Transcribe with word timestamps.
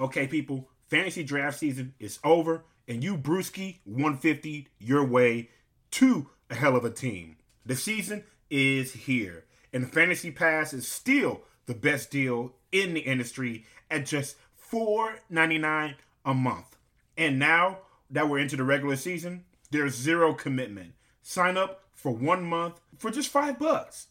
Okay, 0.00 0.28
people, 0.28 0.68
fantasy 0.86 1.24
draft 1.24 1.58
season 1.58 1.94
is 1.98 2.20
over, 2.22 2.64
and 2.86 3.02
you 3.02 3.16
Bruski 3.16 3.78
150 3.84 4.68
your 4.78 5.04
way 5.04 5.50
to 5.92 6.30
a 6.50 6.54
hell 6.54 6.76
of 6.76 6.84
a 6.84 6.90
team. 6.90 7.36
The 7.66 7.74
season 7.74 8.24
is 8.48 8.92
here, 8.92 9.44
and 9.72 9.92
Fantasy 9.92 10.30
Pass 10.30 10.72
is 10.72 10.86
still 10.86 11.42
the 11.66 11.74
best 11.74 12.10
deal 12.10 12.54
in 12.70 12.94
the 12.94 13.00
industry 13.00 13.66
at 13.90 14.06
just 14.06 14.36
$4.99 14.70 15.94
a 16.24 16.34
month. 16.34 16.76
And 17.16 17.38
now 17.38 17.78
that 18.10 18.28
we're 18.28 18.38
into 18.38 18.56
the 18.56 18.64
regular 18.64 18.96
season, 18.96 19.44
there's 19.70 19.94
zero 19.94 20.32
commitment. 20.32 20.92
Sign 21.22 21.56
up 21.56 21.82
for 21.92 22.12
one 22.12 22.44
month 22.44 22.80
for 22.98 23.10
just 23.10 23.30
five 23.30 23.58
bucks. 23.58 24.06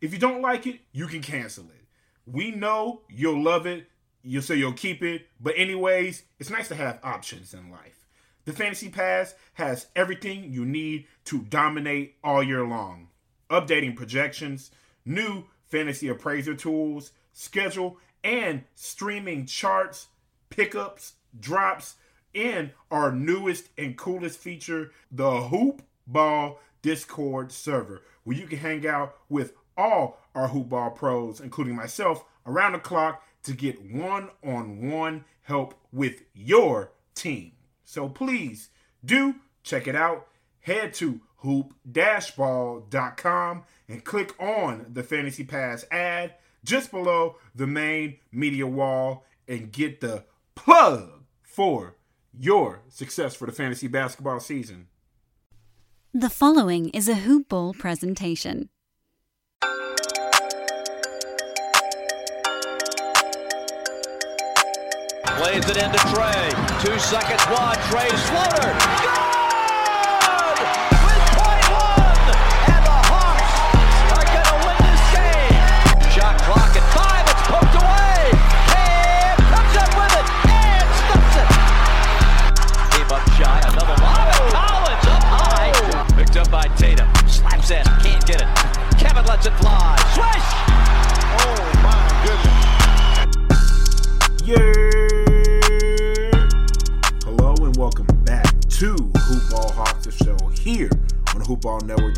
If 0.00 0.12
you 0.12 0.18
don't 0.18 0.42
like 0.42 0.66
it, 0.66 0.80
you 0.92 1.06
can 1.06 1.20
cancel 1.20 1.64
it. 1.64 1.84
We 2.26 2.50
know 2.50 3.02
you'll 3.08 3.42
love 3.42 3.66
it. 3.66 3.88
You'll 4.26 4.42
say 4.42 4.56
you'll 4.56 4.72
keep 4.72 5.02
it. 5.02 5.28
But, 5.40 5.54
anyways, 5.56 6.24
it's 6.38 6.50
nice 6.50 6.68
to 6.68 6.74
have 6.74 6.98
options 7.02 7.54
in 7.54 7.70
life. 7.70 8.06
The 8.44 8.52
Fantasy 8.52 8.88
Pass 8.88 9.34
has 9.54 9.86
everything 9.96 10.52
you 10.52 10.64
need 10.64 11.06
to 11.26 11.42
dominate 11.42 12.16
all 12.22 12.42
year 12.42 12.64
long 12.64 13.08
updating 13.50 13.94
projections, 13.94 14.70
new 15.04 15.44
fantasy 15.66 16.08
appraiser 16.08 16.54
tools, 16.54 17.12
schedule, 17.32 17.98
and 18.24 18.64
streaming 18.74 19.46
charts, 19.46 20.08
pickups, 20.50 21.14
drops, 21.38 21.96
and 22.34 22.70
our 22.90 23.12
newest 23.12 23.68
and 23.78 23.96
coolest 23.96 24.38
feature, 24.38 24.90
the 25.10 25.42
Hoop 25.42 25.82
Ball 26.06 26.58
Discord 26.82 27.52
server, 27.52 28.02
where 28.24 28.36
you 28.36 28.46
can 28.46 28.58
hang 28.58 28.86
out 28.86 29.16
with 29.28 29.54
all 29.76 30.18
our 30.34 30.48
Hoop 30.48 30.68
Ball 30.68 30.90
pros, 30.90 31.40
including 31.40 31.74
myself, 31.74 32.24
around 32.46 32.72
the 32.72 32.78
clock 32.78 33.22
to 33.46 33.52
get 33.52 33.82
one 33.90 34.28
on 34.44 34.90
one 34.90 35.24
help 35.42 35.74
with 35.92 36.22
your 36.34 36.92
team. 37.14 37.52
So 37.84 38.08
please 38.08 38.70
do 39.04 39.36
check 39.62 39.86
it 39.86 39.94
out. 39.96 40.26
Head 40.60 40.92
to 40.94 41.20
hoop-ball.com 41.36 41.94
and 43.88 44.04
click 44.04 44.34
on 44.40 44.86
the 44.92 45.02
Fantasy 45.02 45.44
Pass 45.44 45.84
ad 45.90 46.34
just 46.64 46.90
below 46.90 47.36
the 47.54 47.66
main 47.66 48.16
media 48.32 48.66
wall 48.66 49.24
and 49.46 49.70
get 49.72 50.00
the 50.00 50.24
plug 50.56 51.22
for 51.42 51.96
your 52.38 52.82
success 52.88 53.36
for 53.36 53.46
the 53.46 53.52
fantasy 53.52 53.86
basketball 53.86 54.40
season. 54.40 54.88
The 56.12 56.30
following 56.30 56.88
is 56.90 57.08
a 57.08 57.14
Hoop 57.14 57.48
Ball 57.48 57.74
presentation. 57.74 58.68
It 65.56 65.78
into 65.78 65.96
Trae. 66.12 66.50
Two 66.84 66.98
seconds 66.98 67.40
wide. 67.46 67.78
Trae's 67.88 68.22
floater. 68.28 69.25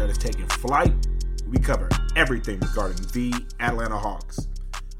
That 0.08 0.12
is 0.12 0.24
taking 0.24 0.46
flight. 0.46 0.94
We 1.50 1.58
cover 1.58 1.90
everything 2.16 2.60
regarding 2.60 2.96
the 3.12 3.44
Atlanta 3.60 3.98
Hawks. 3.98 4.48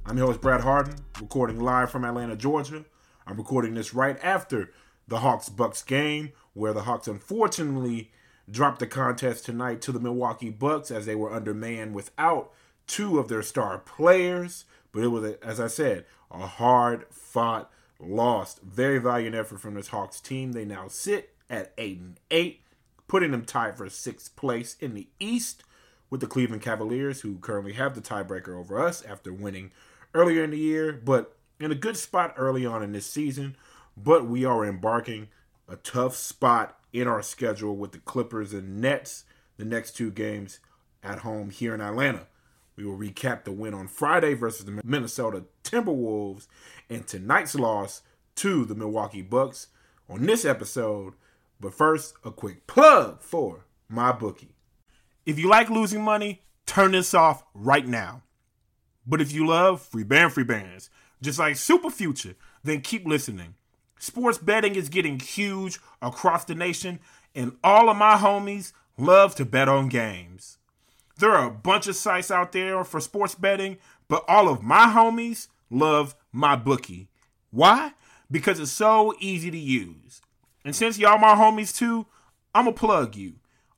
I'm 0.04 0.18
your 0.18 0.26
host, 0.26 0.42
Brad 0.42 0.60
Hardin, 0.60 0.96
recording 1.18 1.60
live 1.60 1.90
from 1.90 2.04
Atlanta, 2.04 2.36
Georgia. 2.36 2.84
I'm 3.26 3.38
recording 3.38 3.72
this 3.72 3.94
right 3.94 4.22
after 4.22 4.70
the 5.06 5.20
Hawks 5.20 5.48
Bucks 5.48 5.82
game, 5.82 6.32
where 6.52 6.74
the 6.74 6.82
Hawks 6.82 7.08
unfortunately 7.08 8.10
dropped 8.50 8.80
the 8.80 8.86
contest 8.86 9.46
tonight 9.46 9.80
to 9.80 9.92
the 9.92 9.98
Milwaukee 9.98 10.50
Bucks 10.50 10.90
as 10.90 11.06
they 11.06 11.14
were 11.14 11.32
undermanned 11.32 11.94
without 11.94 12.52
two 12.86 13.18
of 13.18 13.28
their 13.28 13.40
star 13.40 13.78
players. 13.78 14.66
But 14.92 15.04
it 15.04 15.08
was, 15.08 15.36
as 15.42 15.58
I 15.58 15.68
said, 15.68 16.04
a 16.30 16.46
hard 16.46 17.06
fought 17.08 17.72
loss. 17.98 18.58
Very 18.62 18.98
valiant 18.98 19.34
effort 19.34 19.60
from 19.60 19.72
this 19.72 19.88
Hawks 19.88 20.20
team. 20.20 20.52
They 20.52 20.66
now 20.66 20.88
sit 20.88 21.30
at 21.48 21.72
8 21.78 21.98
and 21.98 22.20
8, 22.30 22.60
putting 23.08 23.32
them 23.32 23.44
tied 23.44 23.76
for 23.76 23.88
sixth 23.88 24.36
place 24.36 24.76
in 24.80 24.94
the 24.94 25.08
East 25.18 25.64
with 26.10 26.20
the 26.20 26.26
Cleveland 26.26 26.62
Cavaliers, 26.62 27.22
who 27.22 27.38
currently 27.38 27.72
have 27.72 27.94
the 27.94 28.00
tiebreaker 28.00 28.56
over 28.56 28.80
us 28.80 29.02
after 29.02 29.32
winning 29.32 29.72
earlier 30.14 30.44
in 30.44 30.50
the 30.50 30.58
year, 30.58 30.92
but 30.92 31.36
in 31.58 31.72
a 31.72 31.74
good 31.74 31.96
spot 31.96 32.34
early 32.36 32.64
on 32.64 32.82
in 32.82 32.92
this 32.92 33.06
season. 33.06 33.56
But 33.96 34.26
we 34.26 34.44
are 34.44 34.64
embarking 34.64 35.28
a 35.68 35.76
tough 35.76 36.14
spot 36.14 36.78
in 36.92 37.08
our 37.08 37.22
schedule 37.22 37.76
with 37.76 37.92
the 37.92 37.98
Clippers 37.98 38.52
and 38.52 38.80
Nets, 38.80 39.24
the 39.56 39.64
next 39.64 39.96
two 39.96 40.10
games 40.10 40.60
at 41.02 41.20
home 41.20 41.50
here 41.50 41.74
in 41.74 41.80
Atlanta. 41.80 42.26
We 42.76 42.84
will 42.84 42.96
recap 42.96 43.44
the 43.44 43.52
win 43.52 43.74
on 43.74 43.88
Friday 43.88 44.34
versus 44.34 44.64
the 44.64 44.80
Minnesota 44.84 45.44
Timberwolves 45.64 46.46
and 46.88 47.06
tonight's 47.06 47.56
loss 47.56 48.02
to 48.36 48.64
the 48.64 48.76
Milwaukee 48.76 49.22
Bucks 49.22 49.66
on 50.08 50.26
this 50.26 50.44
episode. 50.44 51.14
But 51.60 51.74
first, 51.74 52.14
a 52.24 52.30
quick 52.30 52.66
plug 52.66 53.20
for 53.20 53.66
MyBookie. 53.92 54.52
If 55.26 55.38
you 55.38 55.48
like 55.48 55.70
losing 55.70 56.02
money, 56.02 56.42
turn 56.66 56.92
this 56.92 57.14
off 57.14 57.44
right 57.54 57.86
now. 57.86 58.22
But 59.06 59.20
if 59.20 59.32
you 59.32 59.46
love 59.46 59.82
free 59.82 60.04
band 60.04 60.32
free 60.32 60.44
bands, 60.44 60.90
just 61.20 61.38
like 61.38 61.56
Super 61.56 61.90
Future, 61.90 62.36
then 62.62 62.80
keep 62.80 63.06
listening. 63.06 63.54
Sports 63.98 64.38
betting 64.38 64.76
is 64.76 64.88
getting 64.88 65.18
huge 65.18 65.80
across 66.00 66.44
the 66.44 66.54
nation, 66.54 67.00
and 67.34 67.56
all 67.64 67.88
of 67.88 67.96
my 67.96 68.16
homies 68.16 68.72
love 68.96 69.34
to 69.36 69.44
bet 69.44 69.68
on 69.68 69.88
games. 69.88 70.58
There 71.18 71.32
are 71.32 71.48
a 71.48 71.50
bunch 71.50 71.88
of 71.88 71.96
sites 71.96 72.30
out 72.30 72.52
there 72.52 72.84
for 72.84 73.00
sports 73.00 73.34
betting, 73.34 73.78
but 74.06 74.24
all 74.28 74.48
of 74.48 74.62
my 74.62 74.86
homies 74.86 75.48
love 75.68 76.14
MyBookie. 76.34 77.08
Why? 77.50 77.92
Because 78.30 78.60
it's 78.60 78.70
so 78.70 79.14
easy 79.18 79.50
to 79.50 79.58
use. 79.58 80.20
And 80.68 80.76
since 80.76 80.98
y'all 80.98 81.16
my 81.16 81.34
homies 81.34 81.74
too, 81.74 82.04
I'm 82.54 82.66
going 82.66 82.74
to 82.74 82.78
plug 82.78 83.16
you. 83.16 83.36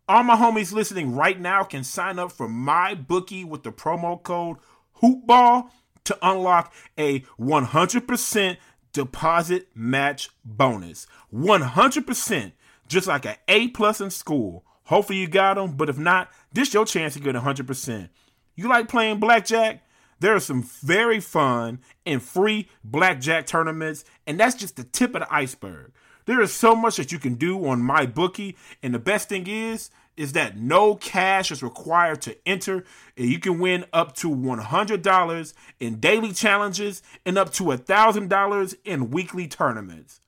All 0.09 0.25
my 0.25 0.35
homies 0.35 0.73
listening 0.73 1.15
right 1.15 1.39
now 1.39 1.63
can 1.63 1.85
sign 1.85 2.19
up 2.19 2.33
for 2.33 2.49
MyBookie 2.49 3.45
with 3.45 3.63
the 3.63 3.71
promo 3.71 4.21
code 4.21 4.57
HOOPBALL 5.01 5.71
to 6.03 6.19
unlock 6.21 6.75
a 6.99 7.21
100% 7.39 8.57
deposit 8.93 9.69
match 9.73 10.31
bonus. 10.45 11.07
100%, 11.33 12.53
just 12.89 13.07
like 13.07 13.25
an 13.25 13.37
A 13.47 13.69
plus 13.69 14.01
in 14.01 14.11
school. 14.11 14.65
Hopefully 14.83 15.21
you 15.21 15.29
got 15.29 15.55
them, 15.55 15.77
but 15.77 15.89
if 15.89 15.97
not, 15.97 16.29
this 16.53 16.75
your 16.75 16.85
chance 16.85 17.15
to 17.15 17.21
get 17.21 17.37
100%. 17.37 18.09
You 18.57 18.69
like 18.69 18.89
playing 18.89 19.21
blackjack? 19.21 19.85
There 20.19 20.35
are 20.35 20.41
some 20.41 20.65
very 20.65 21.21
fun 21.21 21.83
and 22.05 22.21
free 22.21 22.69
blackjack 22.83 23.47
tournaments, 23.47 24.05
and 24.27 24.41
that's 24.41 24.57
just 24.57 24.75
the 24.75 24.83
tip 24.83 25.15
of 25.15 25.21
the 25.21 25.33
iceberg. 25.33 25.93
There 26.31 26.41
is 26.41 26.55
so 26.55 26.77
much 26.77 26.97
that 26.99 27.11
you 27.11 27.19
can 27.19 27.35
do 27.35 27.67
on 27.67 27.83
MyBookie, 27.83 28.55
and 28.85 28.95
the 28.95 29.01
best 29.01 29.29
thing 29.29 29.49
is 29.49 29.91
is 30.17 30.33
that 30.35 30.57
no 30.57 30.95
cash 30.95 31.51
is 31.51 31.61
required 31.61 32.23
to 32.23 32.37
enter, 32.47 32.85
and 33.17 33.27
you 33.27 33.41
can 33.41 33.59
win 33.59 33.85
up 33.93 34.15
to 34.15 34.31
$100 34.31 35.55
in 35.81 35.99
daily 35.99 36.33
challenges 36.33 37.03
and 37.27 37.37
up 37.37 37.53
to 37.55 37.65
$1,000 37.65 38.75
in 38.85 39.11
weekly 39.11 39.49
tournaments. 39.49 40.21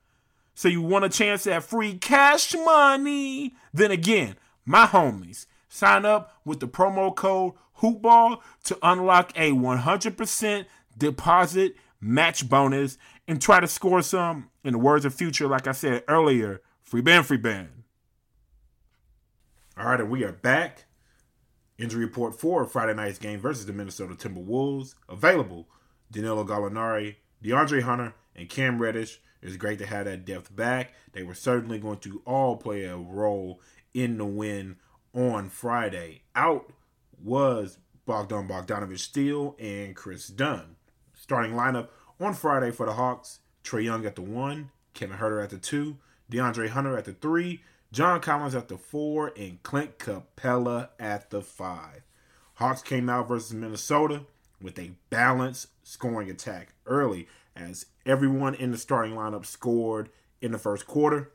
So 0.56 0.66
you 0.66 0.82
want 0.82 1.04
a 1.04 1.08
chance 1.08 1.46
at 1.46 1.62
free 1.62 1.98
cash 1.98 2.52
money? 2.52 3.54
Then 3.72 3.92
again, 3.92 4.34
my 4.64 4.86
homies, 4.86 5.46
sign 5.68 6.04
up 6.04 6.36
with 6.44 6.58
the 6.58 6.66
promo 6.66 7.14
code 7.14 7.52
HOOPBALL 7.74 8.42
to 8.64 8.76
unlock 8.82 9.30
a 9.36 9.52
100% 9.52 10.66
deposit 10.98 11.76
match 12.00 12.48
bonus 12.48 12.98
and 13.32 13.40
try 13.40 13.60
to 13.60 13.66
score 13.66 14.02
some. 14.02 14.50
In 14.62 14.72
the 14.72 14.78
words 14.78 15.06
of 15.06 15.14
Future, 15.14 15.48
like 15.48 15.66
I 15.66 15.72
said 15.72 16.04
earlier, 16.06 16.60
free 16.82 17.00
band, 17.00 17.26
free 17.26 17.38
band. 17.38 17.70
All 19.76 19.86
right, 19.86 19.98
and 19.98 20.10
we 20.10 20.22
are 20.22 20.32
back. 20.32 20.84
Injury 21.78 22.04
report 22.04 22.38
for 22.38 22.66
Friday 22.66 22.92
night's 22.92 23.18
game 23.18 23.40
versus 23.40 23.64
the 23.64 23.72
Minnesota 23.72 24.14
Timberwolves. 24.14 24.94
Available 25.08 25.66
Danilo 26.10 26.44
Gallinari, 26.44 27.16
DeAndre 27.42 27.82
Hunter, 27.82 28.14
and 28.36 28.50
Cam 28.50 28.78
Reddish. 28.78 29.18
It's 29.40 29.56
great 29.56 29.78
to 29.78 29.86
have 29.86 30.04
that 30.04 30.26
depth 30.26 30.54
back. 30.54 30.92
They 31.12 31.22
were 31.22 31.34
certainly 31.34 31.78
going 31.78 32.00
to 32.00 32.20
all 32.26 32.56
play 32.56 32.84
a 32.84 32.98
role 32.98 33.62
in 33.94 34.18
the 34.18 34.26
win 34.26 34.76
on 35.14 35.48
Friday. 35.48 36.22
Out 36.36 36.70
was 37.18 37.78
Bogdan 38.04 38.46
Bogdanovich 38.46 38.98
Steele 38.98 39.56
and 39.58 39.96
Kris 39.96 40.28
Dunn. 40.28 40.76
Starting 41.14 41.52
lineup 41.52 41.88
on 42.24 42.34
Friday 42.34 42.70
for 42.70 42.86
the 42.86 42.92
Hawks 42.92 43.40
Trae 43.64 43.84
Young 43.84 44.06
at 44.06 44.16
the 44.16 44.22
one, 44.22 44.70
Kevin 44.94 45.18
Huerter 45.18 45.42
at 45.42 45.50
the 45.50 45.58
two, 45.58 45.96
DeAndre 46.30 46.68
Hunter 46.68 46.96
at 46.96 47.04
the 47.04 47.12
three, 47.12 47.62
John 47.92 48.20
Collins 48.20 48.54
at 48.54 48.68
the 48.68 48.78
four, 48.78 49.32
and 49.36 49.62
Clint 49.62 49.98
Capela 49.98 50.90
at 50.98 51.30
the 51.30 51.42
five. 51.42 52.02
Hawks 52.54 52.82
came 52.82 53.08
out 53.08 53.28
versus 53.28 53.52
Minnesota 53.52 54.22
with 54.60 54.78
a 54.78 54.92
balanced 55.10 55.68
scoring 55.82 56.30
attack 56.30 56.74
early 56.86 57.28
as 57.56 57.86
everyone 58.06 58.54
in 58.54 58.70
the 58.70 58.78
starting 58.78 59.14
lineup 59.14 59.44
scored 59.44 60.08
in 60.40 60.52
the 60.52 60.58
first 60.58 60.86
quarter. 60.86 61.32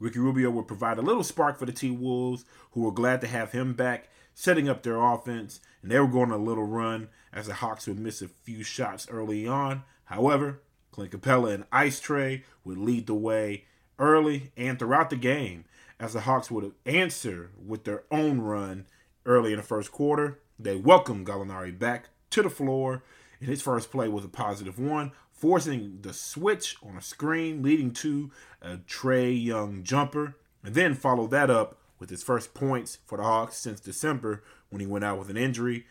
Ricky 0.00 0.18
Rubio 0.18 0.50
would 0.50 0.68
provide 0.68 0.98
a 0.98 1.02
little 1.02 1.24
spark 1.24 1.58
for 1.58 1.66
the 1.66 1.72
T 1.72 1.90
Wolves, 1.90 2.44
who 2.72 2.82
were 2.82 2.92
glad 2.92 3.20
to 3.22 3.26
have 3.26 3.52
him 3.52 3.74
back, 3.74 4.08
setting 4.38 4.68
up 4.68 4.84
their 4.84 5.02
offense, 5.02 5.58
and 5.82 5.90
they 5.90 5.98
were 5.98 6.06
going 6.06 6.30
a 6.30 6.38
little 6.38 6.64
run 6.64 7.08
as 7.32 7.48
the 7.48 7.54
Hawks 7.54 7.88
would 7.88 7.98
miss 7.98 8.22
a 8.22 8.28
few 8.28 8.62
shots 8.62 9.08
early 9.10 9.48
on. 9.48 9.82
However, 10.04 10.60
Clint 10.92 11.10
Capela 11.10 11.52
and 11.52 11.64
Ice 11.72 12.00
Trae 12.00 12.44
would 12.62 12.78
lead 12.78 13.08
the 13.08 13.14
way 13.14 13.64
early 13.98 14.52
and 14.56 14.78
throughout 14.78 15.10
the 15.10 15.16
game 15.16 15.64
as 15.98 16.12
the 16.12 16.20
Hawks 16.20 16.52
would 16.52 16.72
answer 16.86 17.50
with 17.66 17.82
their 17.82 18.04
own 18.12 18.40
run 18.40 18.86
early 19.26 19.50
in 19.50 19.56
the 19.56 19.64
first 19.64 19.90
quarter. 19.90 20.38
They 20.56 20.76
welcomed 20.76 21.26
Gallinari 21.26 21.76
back 21.76 22.10
to 22.30 22.40
the 22.40 22.48
floor, 22.48 23.02
and 23.40 23.48
his 23.48 23.60
first 23.60 23.90
play 23.90 24.06
was 24.06 24.24
a 24.24 24.28
positive 24.28 24.78
one, 24.78 25.10
forcing 25.32 25.98
the 26.02 26.12
switch 26.12 26.76
on 26.80 26.96
a 26.96 27.02
screen, 27.02 27.60
leading 27.60 27.90
to 27.90 28.30
a 28.62 28.76
Trae 28.76 29.44
Young 29.44 29.82
jumper, 29.82 30.36
and 30.62 30.76
then 30.76 30.94
followed 30.94 31.32
that 31.32 31.50
up 31.50 31.76
with 31.98 32.10
his 32.10 32.22
first 32.22 32.54
points 32.54 32.98
for 33.06 33.18
the 33.18 33.24
Hawks 33.24 33.56
since 33.56 33.80
December 33.80 34.42
when 34.70 34.80
he 34.80 34.86
went 34.86 35.04
out 35.04 35.18
with 35.18 35.30
an 35.30 35.36
injury. 35.36 35.86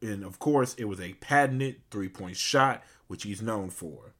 And 0.00 0.24
of 0.24 0.38
course, 0.38 0.74
it 0.74 0.84
was 0.84 1.00
a 1.00 1.14
patented 1.14 1.76
three 1.90 2.08
point 2.08 2.36
shot, 2.36 2.82
which 3.06 3.24
he's 3.24 3.42
known 3.42 3.70
for. 3.70 4.14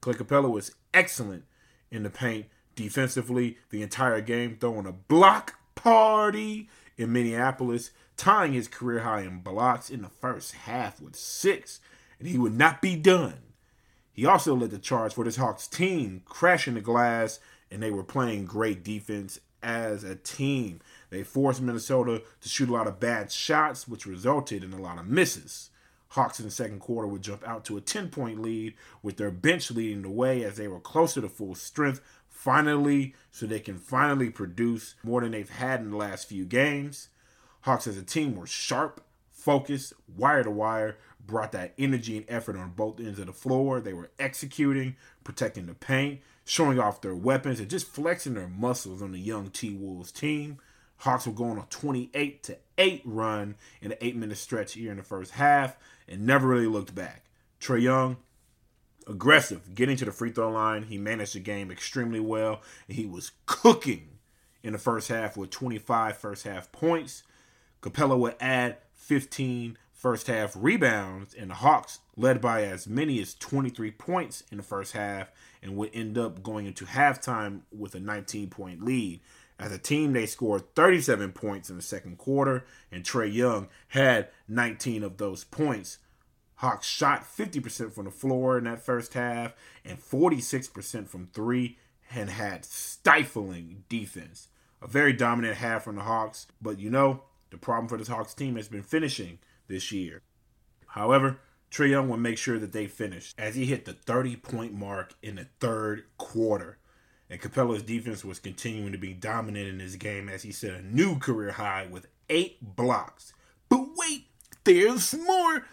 Clint 0.00 0.18
Capela 0.18 0.50
was 0.50 0.74
excellent 0.94 1.44
in 1.90 2.02
the 2.02 2.10
paint 2.10 2.46
defensively 2.74 3.58
the 3.70 3.82
entire 3.82 4.20
game, 4.20 4.56
throwing 4.58 4.86
a 4.86 4.92
block 4.92 5.56
party 5.74 6.68
in 6.96 7.12
Minneapolis, 7.12 7.90
tying 8.16 8.52
his 8.52 8.68
career 8.68 9.00
high 9.00 9.22
in 9.22 9.40
blocks 9.40 9.90
in 9.90 10.02
the 10.02 10.08
first 10.08 10.52
half 10.52 11.00
with 11.00 11.16
six, 11.16 11.80
and 12.18 12.28
he 12.28 12.38
would 12.38 12.54
not 12.56 12.80
be 12.80 12.96
done. 12.96 13.38
He 14.12 14.26
also 14.26 14.54
led 14.54 14.70
the 14.70 14.78
charge 14.78 15.14
for 15.14 15.24
this 15.24 15.36
Hawks 15.36 15.66
team, 15.66 16.22
crashing 16.24 16.74
the 16.74 16.80
glass, 16.80 17.40
and 17.70 17.82
they 17.82 17.90
were 17.90 18.04
playing 18.04 18.44
great 18.44 18.82
defense 18.82 19.40
as 19.62 20.04
a 20.04 20.16
team. 20.16 20.80
They 21.10 21.22
forced 21.22 21.60
Minnesota 21.60 22.22
to 22.40 22.48
shoot 22.48 22.68
a 22.68 22.72
lot 22.72 22.86
of 22.86 23.00
bad 23.00 23.30
shots, 23.32 23.88
which 23.88 24.06
resulted 24.06 24.64
in 24.64 24.72
a 24.72 24.80
lot 24.80 24.98
of 24.98 25.06
misses. 25.06 25.70
Hawks 26.08 26.40
in 26.40 26.44
the 26.44 26.50
second 26.50 26.80
quarter 26.80 27.06
would 27.06 27.22
jump 27.22 27.46
out 27.46 27.64
to 27.66 27.76
a 27.76 27.80
10 27.80 28.08
point 28.08 28.42
lead 28.42 28.74
with 29.02 29.16
their 29.16 29.30
bench 29.30 29.70
leading 29.70 30.02
the 30.02 30.10
way 30.10 30.42
as 30.42 30.56
they 30.56 30.66
were 30.66 30.80
closer 30.80 31.20
to 31.20 31.28
full 31.28 31.54
strength 31.54 32.00
finally, 32.28 33.14
so 33.30 33.44
they 33.44 33.60
can 33.60 33.76
finally 33.76 34.30
produce 34.30 34.94
more 35.02 35.20
than 35.20 35.32
they've 35.32 35.50
had 35.50 35.80
in 35.80 35.90
the 35.90 35.96
last 35.96 36.26
few 36.26 36.44
games. 36.44 37.08
Hawks 37.62 37.86
as 37.86 37.98
a 37.98 38.02
team 38.02 38.34
were 38.34 38.46
sharp, 38.46 39.04
focused, 39.30 39.92
wire 40.16 40.42
to 40.42 40.50
wire, 40.50 40.96
brought 41.24 41.52
that 41.52 41.74
energy 41.78 42.16
and 42.16 42.26
effort 42.28 42.56
on 42.56 42.70
both 42.70 42.98
ends 42.98 43.18
of 43.18 43.26
the 43.26 43.32
floor. 43.32 43.80
They 43.80 43.92
were 43.92 44.10
executing, 44.18 44.96
protecting 45.22 45.66
the 45.66 45.74
paint, 45.74 46.20
showing 46.50 46.80
off 46.80 47.00
their 47.00 47.14
weapons, 47.14 47.60
and 47.60 47.70
just 47.70 47.86
flexing 47.86 48.34
their 48.34 48.48
muscles 48.48 49.00
on 49.00 49.12
the 49.12 49.20
young 49.20 49.50
T 49.50 49.70
Wolves 49.70 50.10
team. 50.10 50.58
Hawks 50.96 51.24
were 51.24 51.32
going 51.32 51.52
on 51.52 51.58
a 51.58 51.66
28 51.70 52.42
to 52.42 52.58
8 52.76 53.02
run 53.04 53.54
in 53.80 53.92
an 53.92 53.98
8 54.00 54.16
minute 54.16 54.36
stretch 54.36 54.72
here 54.72 54.90
in 54.90 54.96
the 54.96 55.04
first 55.04 55.30
half 55.34 55.76
and 56.08 56.26
never 56.26 56.48
really 56.48 56.66
looked 56.66 56.92
back. 56.92 57.26
Trae 57.60 57.80
Young, 57.80 58.16
aggressive, 59.06 59.76
getting 59.76 59.96
to 59.98 60.04
the 60.04 60.10
free 60.10 60.32
throw 60.32 60.50
line. 60.50 60.82
He 60.82 60.98
managed 60.98 61.36
the 61.36 61.40
game 61.40 61.70
extremely 61.70 62.18
well, 62.18 62.62
and 62.88 62.96
he 62.96 63.06
was 63.06 63.30
cooking 63.46 64.18
in 64.64 64.72
the 64.72 64.78
first 64.78 65.06
half 65.06 65.36
with 65.36 65.50
25 65.50 66.16
first 66.16 66.42
half 66.42 66.72
points. 66.72 67.22
Capela 67.80 68.18
would 68.18 68.34
add 68.40 68.78
15 68.94 69.78
first 69.92 70.26
half 70.26 70.54
rebounds, 70.56 71.32
and 71.32 71.50
the 71.50 71.54
Hawks 71.54 72.00
led 72.16 72.40
by 72.40 72.64
as 72.64 72.88
many 72.88 73.20
as 73.20 73.34
23 73.34 73.92
points 73.92 74.42
in 74.50 74.56
the 74.56 74.64
first 74.64 74.94
half 74.94 75.30
and 75.62 75.76
would 75.76 75.90
end 75.94 76.16
up 76.16 76.42
going 76.42 76.66
into 76.66 76.84
halftime 76.84 77.60
with 77.76 77.94
a 77.94 78.00
19 78.00 78.50
point 78.50 78.82
lead. 78.82 79.20
As 79.58 79.72
a 79.72 79.78
team, 79.78 80.14
they 80.14 80.24
scored 80.24 80.74
37 80.74 81.32
points 81.32 81.68
in 81.68 81.76
the 81.76 81.82
second 81.82 82.16
quarter, 82.16 82.64
and 82.90 83.04
Trae 83.04 83.32
Young 83.32 83.68
had 83.88 84.28
19 84.48 85.02
of 85.02 85.18
those 85.18 85.44
points. 85.44 85.98
Hawks 86.56 86.86
shot 86.86 87.24
50% 87.24 87.92
from 87.92 88.06
the 88.06 88.10
floor 88.10 88.58
in 88.58 88.64
that 88.64 88.82
first 88.82 89.14
half 89.14 89.54
and 89.84 89.98
46% 89.98 91.08
from 91.08 91.28
three 91.32 91.78
and 92.14 92.30
had 92.30 92.64
stifling 92.64 93.84
defense. 93.88 94.48
A 94.82 94.86
very 94.86 95.12
dominant 95.12 95.56
half 95.56 95.84
from 95.84 95.96
the 95.96 96.02
Hawks, 96.02 96.46
but 96.60 96.78
you 96.78 96.90
know, 96.90 97.22
the 97.50 97.58
problem 97.58 97.88
for 97.88 97.98
this 97.98 98.08
Hawks 98.08 98.34
team 98.34 98.56
has 98.56 98.68
been 98.68 98.82
finishing 98.82 99.38
this 99.68 99.92
year. 99.92 100.22
However, 100.88 101.38
Trae 101.70 101.90
Young 101.90 102.08
will 102.08 102.16
make 102.16 102.38
sure 102.38 102.58
that 102.58 102.72
they 102.72 102.86
finish 102.86 103.34
as 103.38 103.54
he 103.54 103.66
hit 103.66 103.84
the 103.84 103.92
30 103.92 104.36
point 104.36 104.72
mark 104.72 105.14
in 105.22 105.36
the 105.36 105.46
third 105.60 106.04
quarter. 106.18 106.78
And 107.28 107.40
Capela's 107.40 107.84
defense 107.84 108.24
was 108.24 108.40
continuing 108.40 108.90
to 108.90 108.98
be 108.98 109.14
dominant 109.14 109.68
in 109.68 109.78
this 109.78 109.94
game 109.94 110.28
as 110.28 110.42
he 110.42 110.50
set 110.50 110.74
a 110.74 110.82
new 110.82 111.18
career 111.18 111.52
high 111.52 111.86
with 111.88 112.08
eight 112.28 112.74
blocks. 112.74 113.32
But 113.68 113.86
wait, 113.96 114.26
there's 114.64 115.14
more. 115.14 115.64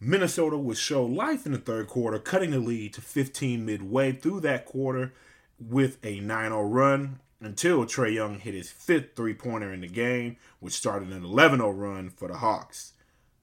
Minnesota 0.00 0.56
would 0.56 0.76
show 0.76 1.04
life 1.04 1.44
in 1.44 1.50
the 1.50 1.58
third 1.58 1.88
quarter, 1.88 2.20
cutting 2.20 2.52
the 2.52 2.60
lead 2.60 2.94
to 2.94 3.00
15 3.00 3.64
midway 3.64 4.12
through 4.12 4.38
that 4.40 4.64
quarter 4.64 5.12
with 5.58 5.98
a 6.04 6.20
9 6.20 6.50
0 6.50 6.62
run 6.62 7.18
until 7.40 7.84
Trae 7.84 8.14
Young 8.14 8.38
hit 8.38 8.54
his 8.54 8.70
fifth 8.70 9.16
three 9.16 9.34
pointer 9.34 9.72
in 9.72 9.80
the 9.80 9.88
game, 9.88 10.36
which 10.60 10.74
started 10.74 11.10
an 11.10 11.24
11 11.24 11.58
0 11.58 11.70
run 11.70 12.10
for 12.10 12.28
the 12.28 12.36
Hawks. 12.36 12.92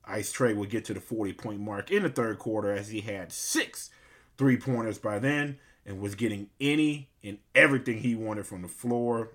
Ice 0.08 0.32
Trae 0.32 0.56
would 0.56 0.70
get 0.70 0.86
to 0.86 0.94
the 0.94 1.00
40 1.00 1.34
point 1.34 1.60
mark 1.60 1.92
in 1.92 2.04
the 2.04 2.10
third 2.10 2.40
quarter 2.40 2.72
as 2.72 2.90
he 2.90 3.02
had 3.02 3.32
six 3.32 3.90
three 4.38 4.58
pointers 4.58 4.98
by 4.98 5.20
then 5.20 5.58
and 5.86 6.00
was 6.00 6.16
getting 6.16 6.50
any 6.60 7.10
and 7.24 7.38
everything 7.54 8.00
he 8.00 8.16
wanted 8.16 8.46
from 8.46 8.62
the 8.62 8.68
floor 8.68 9.32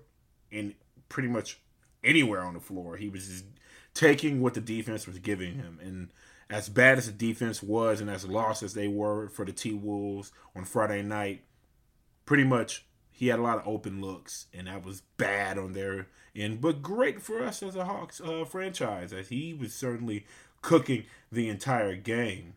and 0.51 0.73
pretty 1.09 1.29
much 1.29 1.59
anywhere 2.03 2.41
on 2.41 2.53
the 2.53 2.59
floor. 2.59 2.97
He 2.97 3.09
was 3.09 3.27
just 3.27 3.45
taking 3.93 4.41
what 4.41 4.53
the 4.53 4.61
defense 4.61 5.07
was 5.07 5.19
giving 5.19 5.55
him. 5.55 5.79
And 5.81 6.09
as 6.49 6.69
bad 6.69 6.97
as 6.97 7.07
the 7.07 7.11
defense 7.11 7.63
was 7.63 8.01
and 8.01 8.09
as 8.09 8.25
lost 8.27 8.63
as 8.63 8.73
they 8.73 8.87
were 8.87 9.29
for 9.29 9.45
the 9.45 9.53
T 9.53 9.73
Wolves 9.73 10.31
on 10.55 10.65
Friday 10.65 11.01
night, 11.01 11.43
pretty 12.25 12.43
much 12.43 12.85
he 13.09 13.27
had 13.27 13.39
a 13.39 13.43
lot 13.43 13.59
of 13.59 13.67
open 13.67 14.01
looks, 14.01 14.47
and 14.53 14.67
that 14.67 14.83
was 14.83 15.03
bad 15.17 15.57
on 15.57 15.73
their 15.73 16.07
end, 16.35 16.59
but 16.59 16.81
great 16.81 17.21
for 17.21 17.43
us 17.43 17.61
as 17.61 17.75
a 17.75 17.85
Hawks 17.85 18.19
uh, 18.19 18.45
franchise, 18.45 19.13
as 19.13 19.29
he 19.29 19.53
was 19.53 19.75
certainly 19.75 20.25
cooking 20.61 21.05
the 21.31 21.49
entire 21.49 21.95
game. 21.95 22.53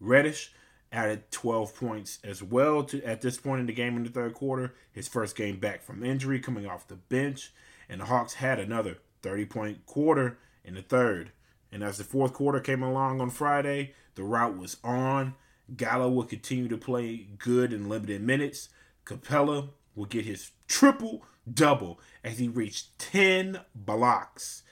Reddish 0.00 0.52
added 0.92 1.30
12 1.30 1.74
points 1.74 2.18
as 2.22 2.42
well 2.42 2.84
to 2.84 3.02
at 3.02 3.20
this 3.20 3.36
point 3.36 3.60
in 3.60 3.66
the 3.66 3.72
game 3.72 3.96
in 3.96 4.04
the 4.04 4.10
third 4.10 4.34
quarter. 4.34 4.74
His 4.92 5.08
first 5.08 5.36
game 5.36 5.58
back 5.58 5.82
from 5.82 6.04
injury, 6.04 6.38
coming 6.38 6.66
off 6.66 6.86
the 6.86 6.94
bench, 6.94 7.52
and 7.88 8.00
the 8.00 8.06
Hawks 8.06 8.34
had 8.34 8.58
another 8.58 8.98
30 9.22 9.46
point 9.46 9.86
quarter 9.86 10.38
in 10.64 10.74
the 10.74 10.82
third. 10.82 11.32
And 11.72 11.82
as 11.82 11.98
the 11.98 12.04
fourth 12.04 12.32
quarter 12.32 12.60
came 12.60 12.82
along 12.82 13.20
on 13.20 13.30
Friday, 13.30 13.94
the 14.14 14.22
route 14.22 14.56
was 14.56 14.76
on. 14.84 15.34
Gallo 15.76 16.08
would 16.10 16.28
continue 16.28 16.68
to 16.68 16.76
play 16.76 17.26
good 17.38 17.72
in 17.72 17.88
limited 17.88 18.22
minutes. 18.22 18.68
Capela 19.04 19.70
would 19.96 20.10
get 20.10 20.24
his 20.24 20.52
triple 20.68 21.24
double 21.52 21.98
as 22.22 22.38
he 22.38 22.46
reached 22.46 22.96
10 22.98 23.60
blocks. 23.74 24.62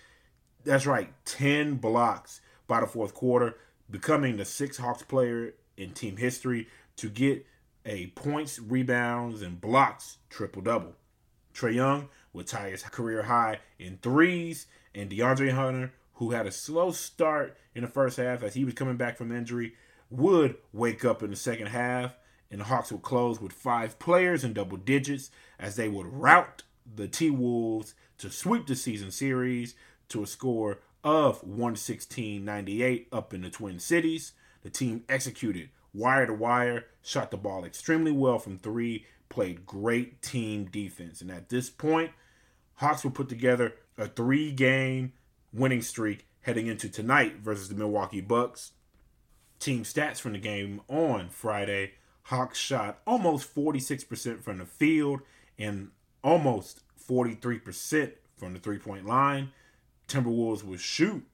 That's 0.65 0.87
right, 0.87 1.13
10 1.25 1.77
blocks 1.77 2.41
by 2.73 2.81
the 2.81 2.87
fourth 2.87 3.13
quarter, 3.13 3.59
becoming 3.91 4.39
the 4.39 4.47
sixth 4.47 4.81
Hawks 4.81 5.03
player 5.03 5.53
in 5.77 5.93
team 5.93 6.17
history 6.17 6.69
to 6.97 7.11
get 7.11 7.45
a 7.85 8.07
points, 8.15 8.59
rebounds, 8.59 9.43
and 9.43 9.61
blocks 9.61 10.17
triple 10.31 10.63
double. 10.63 10.95
Trae 11.53 11.75
Young 11.75 12.09
would 12.33 12.47
tie 12.47 12.71
his 12.71 12.83
career 12.83 13.25
high 13.25 13.59
in 13.79 13.99
threes, 13.99 14.69
and 14.95 15.11
DeAndre 15.11 15.53
Hunter 15.53 15.93
who 16.15 16.31
had 16.31 16.47
a 16.47 16.51
slow 16.51 16.93
start 16.93 17.59
in 17.75 17.83
the 17.83 17.89
first 17.89 18.17
half 18.17 18.43
as 18.43 18.55
he 18.55 18.65
was 18.65 18.73
coming 18.73 18.97
back 18.97 19.19
from 19.19 19.37
injury, 19.37 19.75
would 20.09 20.57
wake 20.73 21.05
up 21.05 21.23
in 21.23 21.29
the 21.29 21.37
second 21.37 21.67
half 21.67 22.17
and 22.51 22.61
the 22.61 22.65
Hawks 22.65 22.91
would 22.91 23.03
close 23.03 23.39
with 23.39 23.53
five 23.53 23.99
players 23.99 24.45
in 24.45 24.55
double 24.55 24.79
digits 24.79 25.31
as 25.59 25.77
they 25.77 25.91
would 25.91 26.07
rout 26.07 26.63
the 26.87 27.07
T 27.07 27.29
Wolves 27.29 27.95
to 28.17 28.31
sweep 28.31 28.67
the 28.67 28.77
season 28.77 29.11
series 29.11 29.75
to 30.09 30.23
a 30.23 30.27
score 30.27 30.79
of 31.05 31.43
116-98 31.45 33.07
up 33.13 33.35
in 33.35 33.43
the 33.43 33.51
Twin 33.51 33.79
Cities. 33.79 34.33
The 34.63 34.71
team 34.71 35.05
executed 35.09 35.71
wire 35.95 36.27
to 36.27 36.35
wire, 36.35 36.87
shot 37.03 37.31
the 37.31 37.37
ball 37.37 37.65
extremely 37.65 38.13
well 38.13 38.39
from 38.39 38.59
three, 38.59 39.07
played 39.29 39.67
great 39.67 40.23
team 40.23 40.67
defense. 40.67 41.21
And 41.21 41.31
at 41.31 41.49
this 41.49 41.69
point, 41.69 42.13
Hawks 42.77 43.05
will 43.05 43.11
put 43.11 43.29
together 43.29 43.75
a 43.99 44.07
three 44.07 44.53
game 44.53 45.13
winning 45.53 45.83
streak 45.83 46.27
heading 46.43 46.67
into 46.67 46.89
tonight 46.89 47.37
versus 47.41 47.69
the 47.69 47.75
Milwaukee 47.75 48.21
Bucks. 48.21 48.73
Team 49.59 49.85
stats 49.85 50.19
from 50.19 50.33
the 50.33 50.39
game 50.39 50.81
on 50.89 51.29
Friday 51.29 51.93
Hawks 52.25 52.59
shot 52.59 53.01
almost 53.07 53.55
46% 53.55 54.43
from 54.43 54.59
the 54.59 54.65
field 54.65 55.21
and 55.59 55.91
almost 56.23 56.81
43% 57.09 58.13
from 58.37 58.53
the 58.53 58.59
three 58.59 58.79
point 58.79 59.07
line. 59.07 59.53
Timberwolves 60.13 60.63
would 60.63 60.81
shoot 60.81 61.25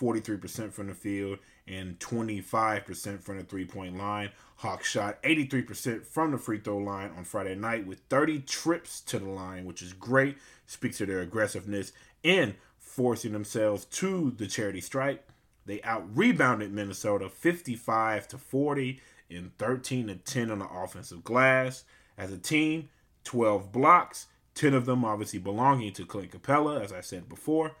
43% 0.00 0.72
from 0.72 0.88
the 0.88 0.94
field 0.94 1.38
and 1.68 1.98
25% 1.98 3.20
from 3.20 3.38
the 3.38 3.44
three 3.44 3.64
point 3.64 3.96
line. 3.96 4.30
Hawks 4.56 4.90
shot 4.90 5.22
83% 5.22 6.04
from 6.04 6.32
the 6.32 6.38
free 6.38 6.58
throw 6.58 6.78
line 6.78 7.12
on 7.16 7.24
Friday 7.24 7.54
night 7.54 7.86
with 7.86 8.00
30 8.08 8.40
trips 8.40 9.00
to 9.02 9.18
the 9.18 9.28
line, 9.28 9.64
which 9.64 9.82
is 9.82 9.92
great. 9.92 10.36
Speaks 10.66 10.98
to 10.98 11.06
their 11.06 11.20
aggressiveness 11.20 11.92
in 12.22 12.56
forcing 12.78 13.32
themselves 13.32 13.84
to 13.84 14.32
the 14.36 14.46
charity 14.46 14.80
stripe. 14.80 15.30
They 15.66 15.80
out 15.82 16.04
rebounded 16.16 16.72
Minnesota 16.72 17.28
55 17.28 18.26
to 18.28 18.38
40 18.38 19.00
and 19.30 19.56
13 19.58 20.08
to 20.08 20.14
10 20.16 20.50
on 20.50 20.58
the 20.58 20.68
offensive 20.68 21.22
glass. 21.22 21.84
As 22.16 22.32
a 22.32 22.38
team, 22.38 22.88
12 23.24 23.70
blocks, 23.70 24.26
10 24.54 24.74
of 24.74 24.86
them 24.86 25.04
obviously 25.04 25.38
belonging 25.38 25.92
to 25.92 26.06
Clint 26.06 26.32
Capela, 26.32 26.82
as 26.82 26.92
I 26.92 27.00
said 27.00 27.28
before. 27.28 27.76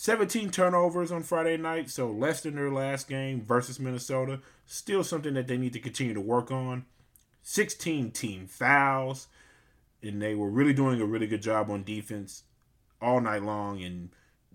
17 0.00 0.50
turnovers 0.52 1.10
on 1.10 1.24
Friday 1.24 1.56
night, 1.56 1.90
so 1.90 2.08
less 2.08 2.42
than 2.42 2.54
their 2.54 2.70
last 2.70 3.08
game 3.08 3.40
versus 3.40 3.80
Minnesota. 3.80 4.38
Still 4.64 5.02
something 5.02 5.34
that 5.34 5.48
they 5.48 5.56
need 5.56 5.72
to 5.72 5.80
continue 5.80 6.14
to 6.14 6.20
work 6.20 6.52
on. 6.52 6.84
16 7.42 8.12
team 8.12 8.46
fouls, 8.46 9.26
and 10.00 10.22
they 10.22 10.36
were 10.36 10.50
really 10.50 10.72
doing 10.72 11.00
a 11.00 11.04
really 11.04 11.26
good 11.26 11.42
job 11.42 11.68
on 11.68 11.82
defense 11.82 12.44
all 13.02 13.20
night 13.20 13.42
long 13.42 13.82
and 13.82 14.10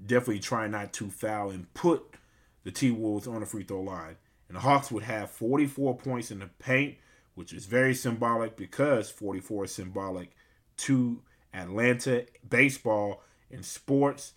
definitely 0.05 0.39
trying 0.39 0.71
not 0.71 0.93
to 0.93 1.09
foul 1.09 1.49
and 1.49 1.73
put 1.73 2.15
the 2.63 2.71
T 2.71 2.91
Wolves 2.91 3.27
on 3.27 3.41
the 3.41 3.45
free 3.45 3.65
throw 3.65 3.81
line. 3.81 4.15
And 4.47 4.55
the 4.55 4.61
Hawks 4.61 4.91
would 4.91 5.03
have 5.03 5.29
44 5.29 5.97
points 5.97 6.31
in 6.31 6.39
the 6.39 6.47
paint, 6.59 6.95
which 7.35 7.51
is 7.51 7.65
very 7.65 7.95
symbolic 7.95 8.55
because 8.55 9.09
44 9.09 9.65
is 9.65 9.73
symbolic 9.73 10.31
to 10.77 11.21
Atlanta 11.53 12.27
baseball 12.49 13.21
and 13.51 13.65
sports 13.65 14.31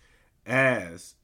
as 0.47 1.15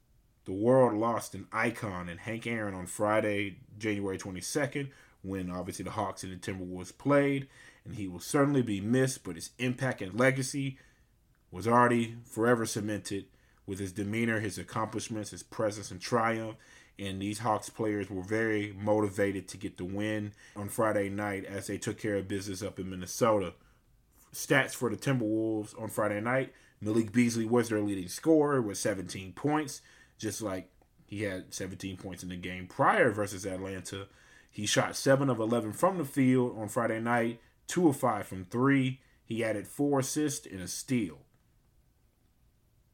the 0.46 0.52
world 0.52 0.94
lost 0.94 1.34
an 1.34 1.48
icon 1.52 2.10
in 2.10 2.18
Hank 2.18 2.46
Aaron 2.46 2.74
on 2.74 2.86
Friday, 2.86 3.58
January 3.78 4.18
22nd, 4.18 4.90
when 5.22 5.50
obviously 5.50 5.84
the 5.84 5.92
Hawks 5.92 6.24
and 6.24 6.34
the 6.34 6.38
Timberwolves 6.38 6.96
played. 6.98 7.48
And 7.86 7.96
he 7.96 8.08
will 8.08 8.20
certainly 8.20 8.62
be 8.62 8.82
missed, 8.82 9.24
but 9.24 9.36
his 9.36 9.52
impact 9.58 10.02
and 10.02 10.20
legacy 10.20 10.78
was 11.50 11.68
already 11.68 12.18
forever 12.26 12.66
cemented 12.66 13.26
with 13.66 13.80
his 13.80 13.94
demeanor, 13.94 14.40
his 14.40 14.58
accomplishments, 14.58 15.32
his 15.32 15.44
presence 15.44 15.92
and 15.92 16.02
triumph. 16.02 16.58
And 17.00 17.22
these 17.22 17.40
Hawks 17.40 17.70
players 17.70 18.10
were 18.10 18.22
very 18.22 18.74
motivated 18.78 19.48
to 19.50 19.58
get 19.58 19.78
the 19.78 19.86
win 19.86 20.34
on 20.56 20.70
Friday 20.70 21.10
night 21.10 21.46
as 21.46 21.68
they 21.68 21.78
took 21.78 21.98
care 21.98 22.18
of 22.18 22.28
business 22.28 22.62
up 22.62 22.80
in 22.80 22.90
Minnesota. 22.90 23.54
Stats 24.34 24.74
for 24.74 24.90
the 24.90 24.98
Timberwolves 24.98 25.80
on 25.82 25.90
Friday 25.90 26.20
night 26.20 26.54
Malik 26.84 27.12
Beasley 27.12 27.46
was 27.46 27.70
their 27.70 27.82
leading 27.82 28.10
scorer 28.10 28.62
with 28.62 28.78
17 28.78 29.34
points, 29.34 29.82
just 30.18 30.42
like 30.42 30.70
he 31.06 31.24
had 31.24 31.54
17 31.54 31.98
points 31.98 32.24
in 32.24 32.30
the 32.30 32.36
game 32.36 32.68
prior 32.68 33.12
versus 33.12 33.46
Atlanta. 33.46 34.08
He 34.52 34.66
shot 34.66 34.96
7 34.96 35.30
of 35.30 35.40
11 35.40 35.74
from 35.74 35.98
the 35.98 36.06
field 36.06 36.58
on 36.58 36.68
Friday 36.68 37.00
night, 37.00 37.40
2 37.68 37.88
of 37.88 37.98
5 37.98 38.28
from 38.28 38.46
3. 38.46 39.00
He 39.26 39.44
added 39.44 39.68
4 39.68 40.00
assists 40.00 40.46
and 40.46 40.62
a 40.62 40.68
steal. 40.68 41.20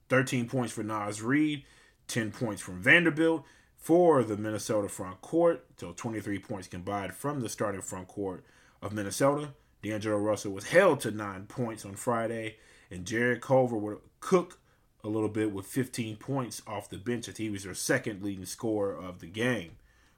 13 0.10 0.48
points 0.48 0.74
for 0.74 0.84
Naz 0.84 1.22
Reid, 1.22 1.64
10 2.08 2.32
points 2.32 2.62
from 2.62 2.82
Vanderbilt 2.82 3.44
for 3.76 4.24
the 4.24 4.38
Minnesota 4.38 4.90
front 4.90 5.22
court, 5.22 5.66
so 5.78 5.94
23 5.96 6.40
points 6.40 6.68
combined 6.68 7.14
from 7.14 7.42
the 7.42 7.50
starting 7.50 7.82
front 7.82 8.08
court 8.08 8.44
of 8.82 8.94
Minnesota. 8.94 9.54
D'Angelo 9.82 10.18
Russell 10.18 10.52
was 10.52 10.66
held 10.66 11.00
to 11.02 11.12
9 11.12 11.46
points 11.46 11.86
on 11.86 11.96
Friday 11.96 12.58
and 12.92 13.06
Jarrett 13.06 13.42
Culver 13.42 13.78
would 13.78 14.00
cook 14.20 14.60
a 15.04 15.08
little 15.08 15.30
bit 15.30 15.52
with 15.52 15.66
15 15.66 16.18
points 16.18 16.62
off 16.68 16.90
the 16.90 16.98
bench 16.98 17.28
as 17.28 17.38
he 17.38 17.50
was 17.50 17.64
their 17.64 17.74
second 17.74 18.22
leading 18.22 18.46
scorer 18.46 18.94
of 18.94 19.20
the 19.20 19.28
game. 19.28 19.72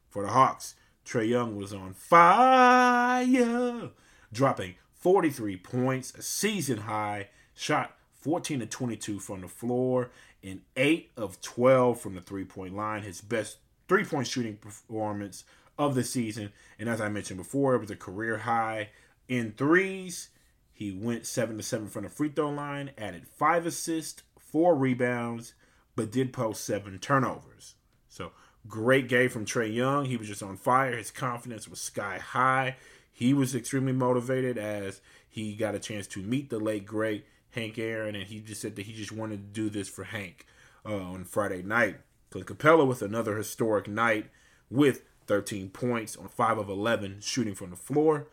For 0.09 0.23
the 0.23 0.29
Hawks, 0.29 0.75
Trae 1.05 1.29
Young 1.29 1.55
was 1.55 1.73
on 1.73 1.93
fire, 1.93 3.89
dropping 4.33 4.75
43 4.93 5.57
points, 5.57 6.13
a 6.15 6.21
season 6.21 6.79
high, 6.79 7.29
shot 7.53 7.95
14 8.21 8.59
to 8.59 8.65
22 8.65 9.19
from 9.19 9.41
the 9.41 9.47
floor, 9.47 10.11
and 10.43 10.61
8 10.75 11.11
of 11.17 11.41
12 11.41 11.99
from 11.99 12.15
the 12.15 12.21
three 12.21 12.45
point 12.45 12.75
line. 12.75 13.03
His 13.03 13.21
best 13.21 13.57
three 13.87 14.03
point 14.03 14.27
shooting 14.27 14.57
performance 14.57 15.43
of 15.77 15.95
the 15.95 16.03
season. 16.03 16.51
And 16.79 16.87
as 16.89 17.01
I 17.01 17.09
mentioned 17.09 17.37
before, 17.37 17.75
it 17.75 17.79
was 17.79 17.91
a 17.91 17.95
career 17.95 18.37
high 18.39 18.89
in 19.27 19.53
threes 19.53 20.29
he 20.73 20.91
went 20.91 21.25
7 21.25 21.57
to 21.57 21.63
7 21.63 21.87
from 21.87 22.03
the 22.03 22.09
free 22.09 22.29
throw 22.29 22.49
line, 22.49 22.91
added 22.97 23.27
5 23.27 23.65
assists, 23.65 24.23
4 24.39 24.75
rebounds, 24.75 25.53
but 25.95 26.11
did 26.11 26.33
post 26.33 26.65
7 26.65 26.97
turnovers. 26.99 27.75
So, 28.09 28.31
great 28.67 29.07
game 29.07 29.29
from 29.29 29.45
Trae 29.45 29.73
Young. 29.73 30.05
He 30.05 30.17
was 30.17 30.27
just 30.27 30.43
on 30.43 30.57
fire. 30.57 30.97
His 30.97 31.11
confidence 31.11 31.67
was 31.67 31.79
sky 31.79 32.19
high. 32.19 32.77
He 33.11 33.33
was 33.33 33.53
extremely 33.53 33.93
motivated 33.93 34.57
as 34.57 35.01
he 35.29 35.55
got 35.55 35.75
a 35.75 35.79
chance 35.79 36.07
to 36.07 36.21
meet 36.21 36.49
the 36.49 36.59
late 36.59 36.85
great 36.85 37.25
Hank 37.51 37.77
Aaron, 37.77 38.15
and 38.15 38.25
he 38.25 38.39
just 38.39 38.61
said 38.61 38.75
that 38.75 38.85
he 38.85 38.93
just 38.93 39.11
wanted 39.11 39.53
to 39.53 39.61
do 39.61 39.69
this 39.69 39.89
for 39.89 40.05
Hank 40.05 40.45
uh, 40.85 40.95
on 40.95 41.25
Friday 41.25 41.61
night. 41.61 41.97
Clint 42.29 42.47
Capela 42.47 42.87
with 42.87 43.01
another 43.01 43.37
historic 43.37 43.87
night 43.87 44.29
with 44.69 45.03
13 45.27 45.69
points 45.69 46.15
on 46.15 46.27
5 46.27 46.57
of 46.57 46.69
11 46.69 47.17
shooting 47.21 47.55
from 47.55 47.69
the 47.69 47.75
floor 47.75 48.27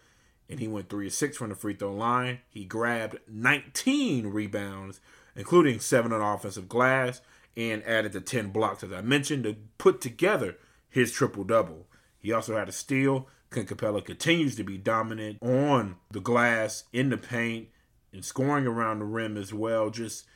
and 0.49 0.61
he 0.61 0.69
went 0.69 0.89
3 0.89 1.07
of 1.07 1.13
6 1.13 1.37
from 1.37 1.51
the 1.51 1.55
free 1.55 1.75
throw 1.75 1.93
line. 1.93 2.41
He 2.49 2.65
grabbed 2.65 3.19
19 3.29 4.29
rebounds, 4.29 5.01
including 5.37 5.81
7 5.81 6.13
on 6.13 6.21
offensive 6.21 6.69
glass, 6.69 7.21
and 7.57 7.83
added 7.85 8.13
the 8.13 8.21
10 8.21 8.51
blocks, 8.51 8.83
as 8.83 8.93
I 8.93 9.01
mentioned, 9.03 9.45
to 9.45 9.57
put 9.77 10.01
together 10.01 10.57
his 10.89 11.13
triple 11.13 11.45
double. 11.45 11.87
He 12.19 12.33
also 12.33 12.57
had 12.57 12.69
a 12.69 12.73
steal. 12.73 13.29
Clint 13.51 13.69
Capela 13.69 14.05
continues 14.05 14.57
to 14.57 14.65
be 14.65 14.79
dominant 14.79 15.39
on 15.43 15.97
the 16.11 16.21
glass, 16.21 16.85
in 16.93 17.11
the 17.11 17.17
paint, 17.17 17.69
and 18.13 18.25
scoring 18.25 18.67
around 18.67 18.99
the 18.99 19.05
rim 19.05 19.37
as 19.37 19.53
well. 19.53 19.91
Just 19.91 20.27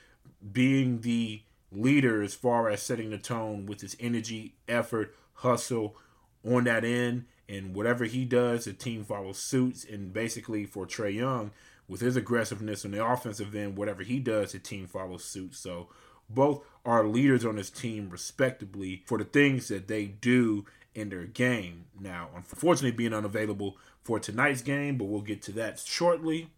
being 0.52 1.00
the 1.00 1.42
leader 1.70 2.22
as 2.22 2.34
far 2.34 2.68
as 2.68 2.82
setting 2.82 3.10
the 3.10 3.18
tone 3.18 3.66
with 3.66 3.80
his 3.80 3.96
energy, 3.98 4.54
effort, 4.68 5.14
hustle 5.34 5.96
on 6.44 6.64
that 6.64 6.84
end 6.84 7.24
and 7.48 7.74
whatever 7.74 8.04
he 8.04 8.24
does, 8.24 8.64
the 8.64 8.72
team 8.72 9.04
follows 9.04 9.38
suits. 9.38 9.84
And 9.84 10.12
basically, 10.12 10.64
for 10.64 10.86
Trae 10.86 11.14
Young, 11.14 11.50
with 11.88 12.00
his 12.00 12.16
aggressiveness 12.16 12.84
on 12.84 12.92
the 12.92 13.04
offensive 13.04 13.54
end, 13.54 13.76
whatever 13.76 14.02
he 14.02 14.18
does, 14.18 14.52
the 14.52 14.58
team 14.58 14.86
follows 14.86 15.24
suit. 15.24 15.54
So 15.54 15.88
both 16.30 16.64
are 16.84 17.06
leaders 17.06 17.44
on 17.44 17.56
this 17.56 17.70
team, 17.70 18.08
respectively, 18.10 19.02
for 19.06 19.18
the 19.18 19.24
things 19.24 19.68
that 19.68 19.88
they 19.88 20.06
do 20.06 20.64
in 20.94 21.08
their 21.08 21.26
game. 21.26 21.86
Now, 21.98 22.28
unfortunately, 22.34 22.92
being 22.92 23.14
unavailable 23.14 23.76
for 24.02 24.18
tonight's 24.18 24.62
game, 24.62 24.96
but 24.96 25.06
we'll 25.06 25.20
get 25.20 25.42
to 25.42 25.52
that 25.52 25.78
shortly. 25.78 26.50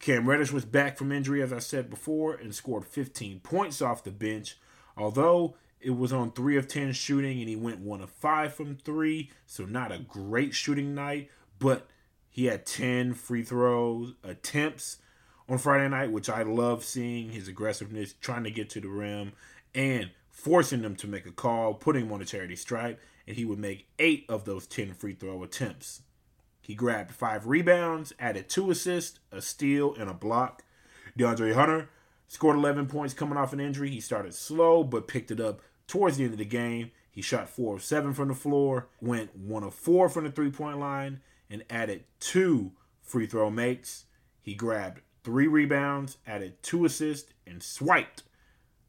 Cam 0.00 0.28
Reddish 0.28 0.50
was 0.50 0.64
back 0.64 0.98
from 0.98 1.12
injury, 1.12 1.42
as 1.42 1.52
I 1.52 1.60
said 1.60 1.88
before, 1.88 2.34
and 2.34 2.54
scored 2.54 2.84
15 2.84 3.40
points 3.40 3.80
off 3.80 4.02
the 4.02 4.10
bench. 4.10 4.58
Although 4.96 5.54
it 5.82 5.96
was 5.96 6.12
on 6.12 6.30
three 6.30 6.56
of 6.56 6.68
ten 6.68 6.92
shooting, 6.92 7.40
and 7.40 7.48
he 7.48 7.56
went 7.56 7.80
one 7.80 8.00
of 8.00 8.10
five 8.10 8.54
from 8.54 8.76
three. 8.76 9.30
So 9.46 9.64
not 9.64 9.92
a 9.92 9.98
great 9.98 10.54
shooting 10.54 10.94
night, 10.94 11.30
but 11.58 11.88
he 12.30 12.46
had 12.46 12.64
ten 12.64 13.14
free 13.14 13.42
throws 13.42 14.14
attempts 14.22 14.98
on 15.48 15.58
Friday 15.58 15.88
night, 15.88 16.12
which 16.12 16.30
I 16.30 16.42
love 16.42 16.84
seeing 16.84 17.30
his 17.30 17.48
aggressiveness, 17.48 18.14
trying 18.20 18.44
to 18.44 18.50
get 18.50 18.70
to 18.70 18.80
the 18.80 18.88
rim, 18.88 19.32
and 19.74 20.10
forcing 20.30 20.82
them 20.82 20.96
to 20.96 21.06
make 21.06 21.26
a 21.26 21.32
call, 21.32 21.74
putting 21.74 22.06
him 22.06 22.12
on 22.12 22.22
a 22.22 22.24
charity 22.24 22.56
stripe, 22.56 23.00
and 23.26 23.36
he 23.36 23.44
would 23.44 23.58
make 23.58 23.88
eight 23.98 24.24
of 24.28 24.44
those 24.44 24.66
ten 24.66 24.94
free 24.94 25.14
throw 25.14 25.42
attempts. 25.42 26.02
He 26.60 26.74
grabbed 26.74 27.10
five 27.10 27.48
rebounds, 27.48 28.12
added 28.20 28.48
two 28.48 28.70
assists, 28.70 29.18
a 29.32 29.42
steal, 29.42 29.94
and 29.94 30.08
a 30.08 30.14
block. 30.14 30.62
DeAndre 31.18 31.54
Hunter 31.54 31.90
scored 32.28 32.56
11 32.56 32.86
points 32.86 33.14
coming 33.14 33.36
off 33.36 33.52
an 33.52 33.60
injury. 33.60 33.90
He 33.90 34.00
started 34.00 34.32
slow, 34.32 34.84
but 34.84 35.08
picked 35.08 35.32
it 35.32 35.40
up 35.40 35.60
towards 35.86 36.16
the 36.16 36.24
end 36.24 36.32
of 36.32 36.38
the 36.38 36.44
game, 36.44 36.90
he 37.10 37.20
shot 37.20 37.48
four 37.48 37.76
of 37.76 37.84
seven 37.84 38.14
from 38.14 38.28
the 38.28 38.34
floor, 38.34 38.88
went 39.00 39.36
one 39.36 39.62
of 39.62 39.74
four 39.74 40.08
from 40.08 40.24
the 40.24 40.30
three 40.30 40.50
point 40.50 40.78
line, 40.78 41.20
and 41.50 41.64
added 41.68 42.04
two 42.20 42.72
free 43.02 43.26
throw 43.26 43.50
makes. 43.50 44.06
He 44.40 44.54
grabbed 44.54 45.02
three 45.22 45.46
rebounds, 45.46 46.18
added 46.26 46.62
two 46.62 46.84
assists, 46.84 47.32
and 47.46 47.62
swiped 47.62 48.22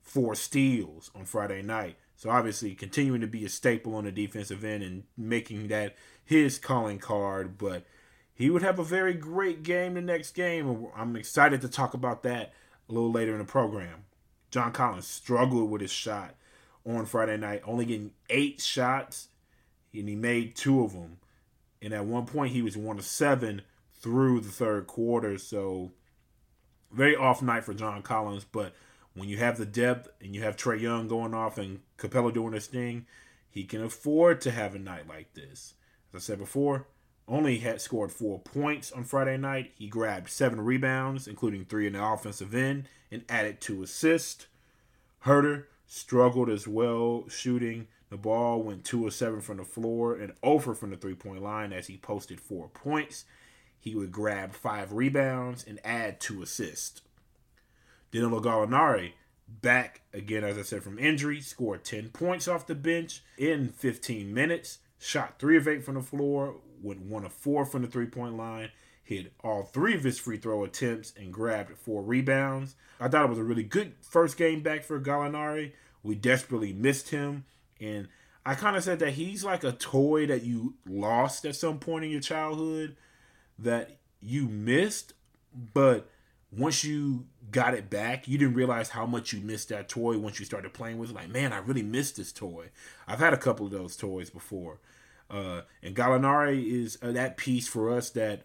four 0.02 0.36
steals 0.36 1.12
on 1.14 1.26
Friday 1.26 1.62
night. 1.62 1.98
So 2.16 2.30
obviously 2.30 2.74
continuing 2.76 3.22
to 3.22 3.28
be 3.28 3.44
a 3.44 3.50
staple 3.50 3.96
on 3.96 4.06
the 4.06 4.12
defensive 4.12 4.64
end 4.64 4.84
and 4.84 5.04
making 5.18 5.68
that 5.68 5.96
his 6.24 6.58
calling 6.58 7.00
card. 7.00 7.58
But 7.58 7.86
he 8.34 8.50
would 8.50 8.62
have 8.62 8.80
a 8.80 8.84
very 8.84 9.14
great 9.14 9.64
game 9.64 9.96
the 9.96 10.02
next 10.02 10.32
game. 10.32 10.88
I'm 10.96 11.16
excited 11.18 11.60
to 11.62 11.68
talk 11.68 11.94
about 11.94 12.24
that 12.24 12.54
a 12.88 12.94
little 12.94 13.12
later 13.12 13.34
in 13.34 13.40
the 13.40 13.46
program. 13.46 14.06
John 14.50 14.72
Collins 14.72 15.08
struggled 15.08 15.70
with 15.70 15.82
his 15.82 15.92
shot 15.92 16.36
on 16.86 17.06
Friday 17.06 17.38
night, 17.38 17.62
only 17.66 17.86
getting 17.86 18.12
eight 18.30 18.62
shots, 18.62 19.30
and 19.94 20.08
he 20.08 20.16
made 20.16 20.56
two 20.56 20.84
of 20.84 20.94
them. 20.94 21.18
And 21.82 21.94
at 21.94 22.06
one 22.06 22.26
point, 22.26 22.54
he 22.54 22.62
was 22.62 22.78
one 22.78 22.98
of 22.98 23.06
seven 23.06 23.62
through 23.96 24.42
the 24.42 24.52
third 24.52 24.88
quarter. 24.88 25.38
So, 25.38 25.92
very 26.92 27.16
off 27.16 27.42
night 27.42 27.64
for 27.64 27.74
John 27.74 28.02
Collins. 28.02 28.46
But 28.46 28.74
when 29.14 29.30
you 29.30 29.38
have 29.38 29.58
the 29.58 29.66
depth 29.66 30.10
and 30.22 30.36
you 30.36 30.42
have 30.44 30.56
Trae 30.56 30.80
Young 30.80 31.08
going 31.08 31.34
off 31.34 31.58
and 31.58 31.82
Capela 31.98 32.34
doing 32.34 32.54
his 32.54 32.68
thing, 32.68 33.06
he 33.50 33.64
can 33.64 33.84
afford 33.84 34.42
to 34.42 34.52
have 34.52 34.76
a 34.76 34.80
night 34.80 35.08
like 35.08 35.34
this. 35.34 35.76
As 36.14 36.16
I 36.16 36.20
said 36.20 36.40
before, 36.40 36.88
only 37.28 37.60
had 37.60 37.82
scored 37.82 38.12
four 38.12 38.40
points 38.40 38.92
on 38.92 39.04
Friday 39.04 39.38
night. 39.38 39.72
He 39.78 39.88
grabbed 39.88 40.30
seven 40.30 40.62
rebounds, 40.62 41.28
including 41.28 41.66
three 41.66 41.88
in 41.88 41.94
the 41.94 42.04
offensive 42.04 42.54
end, 42.54 42.90
and 43.12 43.24
added 43.30 43.62
two 43.62 43.84
assists. 43.84 44.48
Huerter 45.26 45.66
struggled 45.88 46.50
as 46.50 46.68
well 46.68 47.26
shooting. 47.30 47.88
The 48.10 48.18
ball 48.18 48.62
went 48.62 48.86
2 48.86 49.08
of 49.08 49.14
7 49.14 49.42
from 49.42 49.58
the 49.58 49.64
floor 49.64 50.16
and 50.16 50.34
over 50.44 50.74
from 50.74 50.92
the 50.92 50.98
three 50.98 51.16
point 51.16 51.42
line 51.42 51.74
as 51.74 51.88
he 51.88 51.98
posted 51.98 52.40
four 52.40 52.68
points. 52.68 53.26
He 53.80 53.96
would 53.96 54.12
grab 54.12 54.54
five 54.54 54.94
rebounds 54.94 55.64
and 55.64 55.80
add 55.84 56.20
two 56.20 56.42
assists. 56.42 57.02
Danilo 58.12 58.40
Gallinari, 58.40 59.14
back 59.48 60.02
again, 60.14 60.44
as 60.44 60.58
I 60.58 60.62
said, 60.62 60.84
from 60.84 61.00
injury, 61.00 61.42
scored 61.42 61.84
10 61.84 62.10
points 62.10 62.48
off 62.48 62.68
the 62.68 62.76
bench 62.76 63.24
in 63.38 63.70
15 63.70 64.34
minutes, 64.34 64.80
shot 65.00 65.40
3 65.40 65.58
of 65.58 65.68
8 65.68 65.84
from 65.84 65.96
the 65.96 66.02
floor, 66.02 66.58
went 66.82 67.02
1 67.02 67.26
of 67.26 67.34
4 67.34 67.66
from 67.66 67.82
the 67.82 67.88
three 67.88 68.06
point 68.06 68.38
line, 68.38 68.70
hit 69.16 69.34
all 69.44 69.64
three 69.64 69.96
of 69.96 70.04
his 70.04 70.20
free 70.20 70.38
throw 70.38 70.64
attempts, 70.64 71.14
and 71.18 71.34
grabbed 71.34 71.78
four 71.78 72.02
rebounds. 72.02 72.76
I 73.00 73.08
thought 73.08 73.26
it 73.26 73.30
was 73.30 73.40
a 73.40 73.44
really 73.44 73.64
good 73.64 73.94
first 74.02 74.38
game 74.38 74.62
back 74.62 74.84
for 74.84 75.00
Gallinari. 75.00 75.74
We 76.04 76.16
desperately 76.16 76.74
missed 76.74 77.10
him. 77.10 77.46
And 77.80 78.08
I 78.46 78.56
kind 78.56 78.76
of 78.76 78.84
said 78.84 79.00
that 79.00 79.14
he's 79.14 79.44
like 79.44 79.64
a 79.64 79.72
toy 79.72 80.28
that 80.28 80.44
you 80.44 80.76
lost 80.88 81.46
at 81.46 81.56
some 81.56 81.80
point 81.80 82.06
in 82.06 82.12
your 82.12 82.22
childhood 82.22 82.96
that 83.60 83.98
you 84.22 84.48
missed, 84.48 85.14
but 85.74 86.10
once 86.52 86.84
you 86.84 87.26
got 87.52 87.74
it 87.74 87.90
back, 87.90 88.28
you 88.28 88.38
didn't 88.38 88.54
realize 88.54 88.90
how 88.90 89.06
much 89.06 89.34
you 89.34 89.42
missed 89.42 89.70
that 89.70 89.90
toy 89.90 90.18
once 90.18 90.40
you 90.40 90.46
started 90.46 90.74
playing 90.74 90.98
with 90.98 91.10
it. 91.10 91.16
Like, 91.16 91.30
man, 91.30 91.54
I 91.54 91.58
really 91.60 91.84
missed 91.84 92.18
this 92.18 92.32
toy. 92.32 92.70
I've 93.08 93.20
had 93.20 93.34
a 93.34 93.38
couple 93.38 93.66
of 93.66 93.72
those 93.72 93.96
toys 93.96 94.30
before. 94.30 94.80
Uh, 95.30 95.62
and 95.82 95.96
Gallinari 95.96 96.66
is 96.66 96.98
uh, 97.02 97.12
that 97.12 97.38
piece 97.38 97.68
for 97.68 97.96
us 97.96 98.10
that 98.12 98.44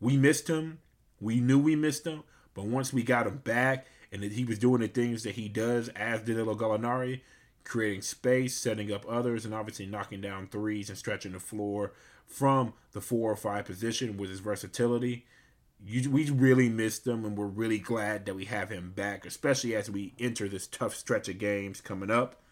we 0.00 0.16
missed 0.16 0.48
him. 0.48 0.78
We 1.20 1.40
knew 1.40 1.58
we 1.58 1.76
missed 1.76 2.06
him. 2.06 2.22
But 2.54 2.66
once 2.66 2.92
we 2.92 3.02
got 3.02 3.26
him 3.26 3.38
back 3.38 3.86
and 4.10 4.22
he 4.22 4.44
was 4.44 4.58
doing 4.58 4.80
the 4.80 4.88
things 4.88 5.22
that 5.22 5.34
he 5.34 5.48
does 5.48 5.88
as 5.90 6.22
Danilo 6.22 6.54
Gallinari, 6.54 7.20
creating 7.64 8.02
space, 8.02 8.56
setting 8.56 8.92
up 8.92 9.04
others, 9.08 9.44
and 9.44 9.54
obviously 9.54 9.86
knocking 9.86 10.20
down 10.20 10.48
threes 10.48 10.88
and 10.88 10.98
stretching 10.98 11.32
the 11.32 11.40
floor 11.40 11.92
from 12.26 12.72
the 12.92 13.00
four 13.00 13.30
or 13.30 13.36
five 13.36 13.64
position 13.64 14.16
with 14.16 14.30
his 14.30 14.40
versatility– 14.40 15.26
you, 15.84 16.10
we 16.10 16.28
really 16.30 16.68
missed 16.68 17.06
him, 17.06 17.24
and 17.24 17.36
we're 17.36 17.46
really 17.46 17.78
glad 17.78 18.26
that 18.26 18.34
we 18.34 18.46
have 18.46 18.70
him 18.70 18.92
back, 18.94 19.24
especially 19.24 19.74
as 19.76 19.90
we 19.90 20.14
enter 20.18 20.48
this 20.48 20.66
tough 20.66 20.94
stretch 20.94 21.28
of 21.28 21.38
games 21.38 21.80
coming 21.80 22.10
up. 22.10 22.42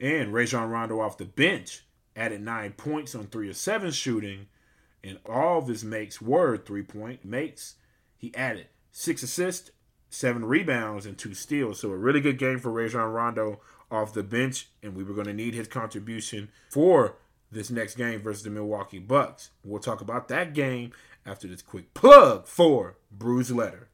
And 0.00 0.32
Rajon 0.32 0.70
Rondo 0.70 1.00
off 1.00 1.18
the 1.18 1.24
bench 1.24 1.84
added 2.16 2.40
nine 2.40 2.72
points 2.72 3.14
on 3.14 3.26
three 3.26 3.50
of 3.50 3.56
seven 3.56 3.90
shooting, 3.90 4.46
and 5.02 5.18
all 5.26 5.58
of 5.58 5.68
his 5.68 5.84
makes 5.84 6.20
were 6.20 6.56
three 6.56 6.82
point 6.82 7.24
makes. 7.24 7.76
He 8.16 8.34
added 8.34 8.68
six 8.90 9.22
assists, 9.22 9.70
seven 10.08 10.44
rebounds, 10.44 11.06
and 11.06 11.16
two 11.16 11.34
steals. 11.34 11.80
So 11.80 11.90
a 11.90 11.96
really 11.96 12.20
good 12.20 12.38
game 12.38 12.58
for 12.58 12.70
Rajon 12.70 13.12
Rondo 13.12 13.60
off 13.90 14.12
the 14.12 14.22
bench, 14.22 14.68
and 14.82 14.94
we 14.94 15.04
were 15.04 15.14
going 15.14 15.26
to 15.26 15.32
need 15.32 15.54
his 15.54 15.68
contribution 15.68 16.50
for 16.70 17.16
this 17.50 17.70
next 17.70 17.96
game 17.96 18.20
versus 18.22 18.44
the 18.44 18.50
Milwaukee 18.50 18.98
Bucks. 18.98 19.50
We'll 19.64 19.80
talk 19.80 20.00
about 20.00 20.28
that 20.28 20.54
game 20.54 20.92
after 21.26 21.48
this 21.48 21.62
quick 21.62 21.94
plug 21.94 22.46
for 22.46 22.98
Bruce 23.10 23.50
Letter. 23.50 23.88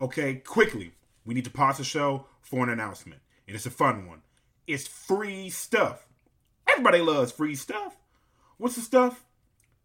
Okay, 0.00 0.36
quickly, 0.36 0.92
we 1.24 1.34
need 1.34 1.44
to 1.44 1.50
pause 1.50 1.78
the 1.78 1.84
show 1.84 2.26
for 2.40 2.62
an 2.64 2.70
announcement. 2.70 3.22
And 3.46 3.56
it's 3.56 3.66
a 3.66 3.70
fun 3.70 4.06
one. 4.06 4.22
It's 4.66 4.86
free 4.86 5.50
stuff. 5.50 6.06
Everybody 6.68 7.00
loves 7.00 7.32
free 7.32 7.54
stuff. 7.54 7.96
What's 8.56 8.76
the 8.76 8.82
stuff? 8.82 9.24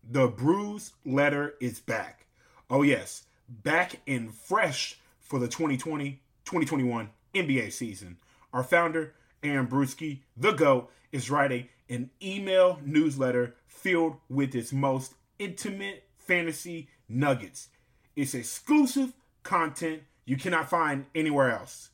The 0.09 0.29
Bruce 0.29 0.93
Letter 1.03 1.55
is 1.59 1.81
back. 1.81 2.27
Oh, 2.69 2.81
yes, 2.81 3.23
back 3.49 3.99
and 4.07 4.33
fresh 4.33 4.97
for 5.19 5.37
the 5.37 5.49
2020 5.49 6.21
2021 6.45 7.09
NBA 7.35 7.73
season. 7.73 8.15
Our 8.53 8.63
founder, 8.63 9.15
Aaron 9.43 9.67
Bruski, 9.67 10.21
the 10.37 10.53
GOAT, 10.53 10.89
is 11.11 11.29
writing 11.29 11.67
an 11.89 12.09
email 12.23 12.79
newsletter 12.85 13.55
filled 13.67 14.15
with 14.29 14.55
its 14.55 14.71
most 14.71 15.13
intimate 15.39 16.05
fantasy 16.15 16.87
nuggets. 17.09 17.67
It's 18.15 18.33
exclusive 18.33 19.11
content 19.43 20.03
you 20.23 20.37
cannot 20.37 20.69
find 20.69 21.05
anywhere 21.15 21.51
else. 21.51 21.89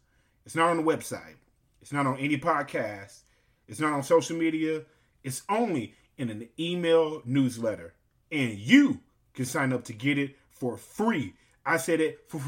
It's 0.46 0.56
not 0.56 0.70
on 0.70 0.78
the 0.78 0.84
website. 0.84 1.38
It's 1.82 1.92
not 1.92 2.06
on 2.06 2.20
any 2.20 2.38
podcast. 2.38 3.22
It's 3.68 3.80
not 3.80 3.94
on 3.94 4.04
social 4.04 4.38
media. 4.38 4.84
It's 5.24 5.42
only 5.50 5.96
in 6.20 6.30
an 6.30 6.48
email 6.60 7.24
newsletter. 7.26 7.96
And 8.34 8.58
you 8.58 9.00
can 9.36 9.46
sign 9.46 9.72
up 9.72 9.84
to 9.86 9.94
get 9.94 10.18
it 10.18 10.36
for 10.50 10.76
free. 10.76 11.36
I 11.64 11.78
said 11.78 12.02
it 12.02 12.22
for, 12.28 12.40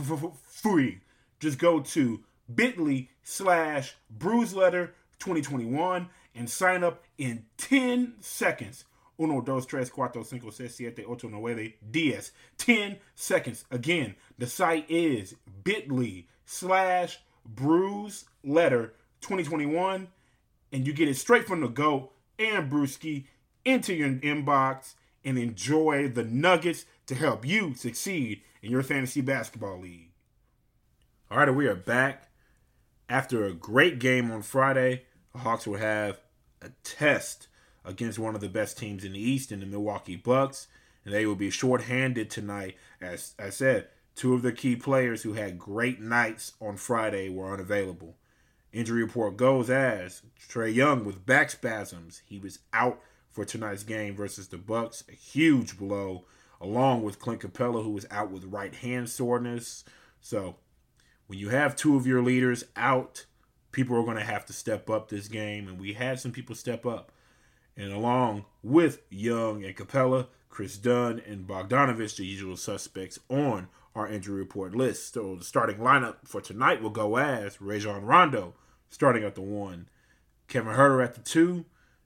free. 0.48 1.02
Just 1.39 1.60
go 1.60 1.80
to 1.80 2.21
bit.ly 2.54 3.10
slash 3.21 3.95
bruiseletter 4.17 4.89
2021 5.19 6.10
and 6.34 6.50
sign 6.50 6.84
up 6.84 7.04
in 7.19 7.45
10 7.58 8.15
seconds. 8.19 8.86
Uno, 9.19 9.41
dos, 9.41 9.67
tres, 9.67 9.91
cuatro, 9.91 10.26
cinco, 10.26 10.50
seis, 10.50 10.74
siete, 10.74 11.06
ocho, 11.08 11.30
nueve, 11.30 11.74
diez. 11.91 12.32
10 12.58 12.98
seconds. 13.13 13.63
Again, 13.69 14.15
the 14.39 14.48
site 14.48 14.89
is 14.89 15.36
bit.ly 15.63 16.26
slash 16.45 17.19
bruise 17.45 18.26
letter 18.43 18.95
2021. 19.21 20.08
And 20.71 20.88
you 20.88 20.93
get 20.93 21.08
it 21.08 21.15
straight 21.15 21.45
from 21.48 21.62
the 21.62 21.67
GOAT 21.67 22.12
and 22.39 22.71
Bruski 22.71 23.26
into 23.63 23.93
your 23.93 24.10
inbox 24.10 24.95
and 25.25 25.38
enjoy 25.38 26.07
the 26.07 26.23
nuggets 26.23 26.85
to 27.07 27.15
help 27.15 27.45
you 27.45 27.73
succeed 27.73 28.41
in 28.61 28.71
your 28.71 28.83
fantasy 28.83 29.21
basketball 29.21 29.79
league. 29.79 30.11
All 31.29 31.39
right, 31.39 31.49
we 31.49 31.67
are 31.67 31.75
back. 31.75 32.29
After 33.09 33.45
a 33.45 33.53
great 33.53 33.99
game 33.99 34.31
on 34.31 34.43
Friday, 34.43 35.03
the 35.33 35.39
Hawks 35.39 35.65
will 35.65 35.77
have 35.77 36.19
a 36.61 36.69
test 36.83 37.47
against 37.83 38.19
one 38.19 38.35
of 38.35 38.41
the 38.41 38.49
best 38.49 38.77
teams 38.77 39.03
in 39.03 39.13
the 39.13 39.19
East 39.19 39.51
in 39.51 39.59
the 39.59 39.65
Milwaukee 39.65 40.15
Bucks. 40.15 40.67
And 41.03 41.13
they 41.13 41.25
will 41.25 41.35
be 41.35 41.49
shorthanded 41.49 42.29
tonight. 42.29 42.77
As 43.01 43.33
I 43.38 43.49
said, 43.49 43.88
two 44.15 44.33
of 44.33 44.41
the 44.41 44.51
key 44.51 44.75
players 44.75 45.23
who 45.23 45.33
had 45.33 45.59
great 45.59 45.99
nights 45.99 46.53
on 46.59 46.77
Friday 46.77 47.29
were 47.29 47.53
unavailable. 47.53 48.15
Injury 48.73 49.03
report 49.03 49.38
goes 49.38 49.69
as 49.69 50.21
Trae 50.49 50.73
Young 50.73 51.05
with 51.05 51.25
back 51.25 51.49
spasms. 51.49 52.23
He 52.25 52.39
was 52.39 52.59
out 52.73 52.99
for 53.36 53.43
tonight's 53.43 53.84
game 53.84 54.15
versus 54.15 54.48
the 54.48 54.58
Bucks. 54.58 55.04
A 55.10 55.12
huge 55.12 55.78
blow, 55.78 56.24
along 56.62 57.04
with 57.04 57.19
Clint 57.19 57.41
Capela, 57.41 57.84
who 57.84 57.89
was 57.89 58.06
out 58.10 58.32
with 58.32 58.45
right 58.45 58.74
hand 58.74 59.10
soreness. 59.10 59.84
So 60.21 60.56
when 61.28 61.38
you 61.38 61.50
have 61.50 61.76
two 61.76 61.98
of 61.98 62.08
your 62.08 62.24
leaders 62.24 62.63
out, 62.78 63.26
people 63.74 63.98
are 63.98 64.06
going 64.06 64.15
to 64.15 64.24
have 64.24 64.45
to 64.45 64.54
step 64.54 64.89
up 64.89 65.10
this 65.10 65.28
game, 65.28 65.67
and 65.67 65.78
we 65.78 65.93
had 65.93 66.17
some 66.17 66.32
people 66.32 66.56
step 66.56 66.86
up. 66.86 67.12
And 67.76 67.91
along 67.91 68.45
with 68.63 69.02
Young 69.10 69.65
and 69.65 69.76
Capela, 69.76 70.28
Kris 70.48 70.78
Dunn 70.78 71.21
and 71.28 71.45
Bogdanovich, 71.45 72.15
the 72.15 72.26
usual 72.26 72.56
suspects 72.56 73.19
on 73.30 73.67
our 73.93 74.08
injury 74.08 74.38
report 74.38 74.74
list. 74.74 75.13
So 75.13 75.36
the 75.36 75.43
starting 75.43 75.80
lineup 75.80 76.15
for 76.24 76.39
tonight 76.39 76.82
will 76.82 76.89
go 76.89 77.17
as 77.17 77.60
Rajon 77.60 78.06
Rondo 78.06 78.54
starting 78.89 79.26
at 79.26 79.36
the 79.36 79.41
one, 79.41 79.89
Kevin 80.48 80.74
Huerter 80.74 81.04
at 81.04 81.15
the 81.15 81.21
two, 81.21 81.65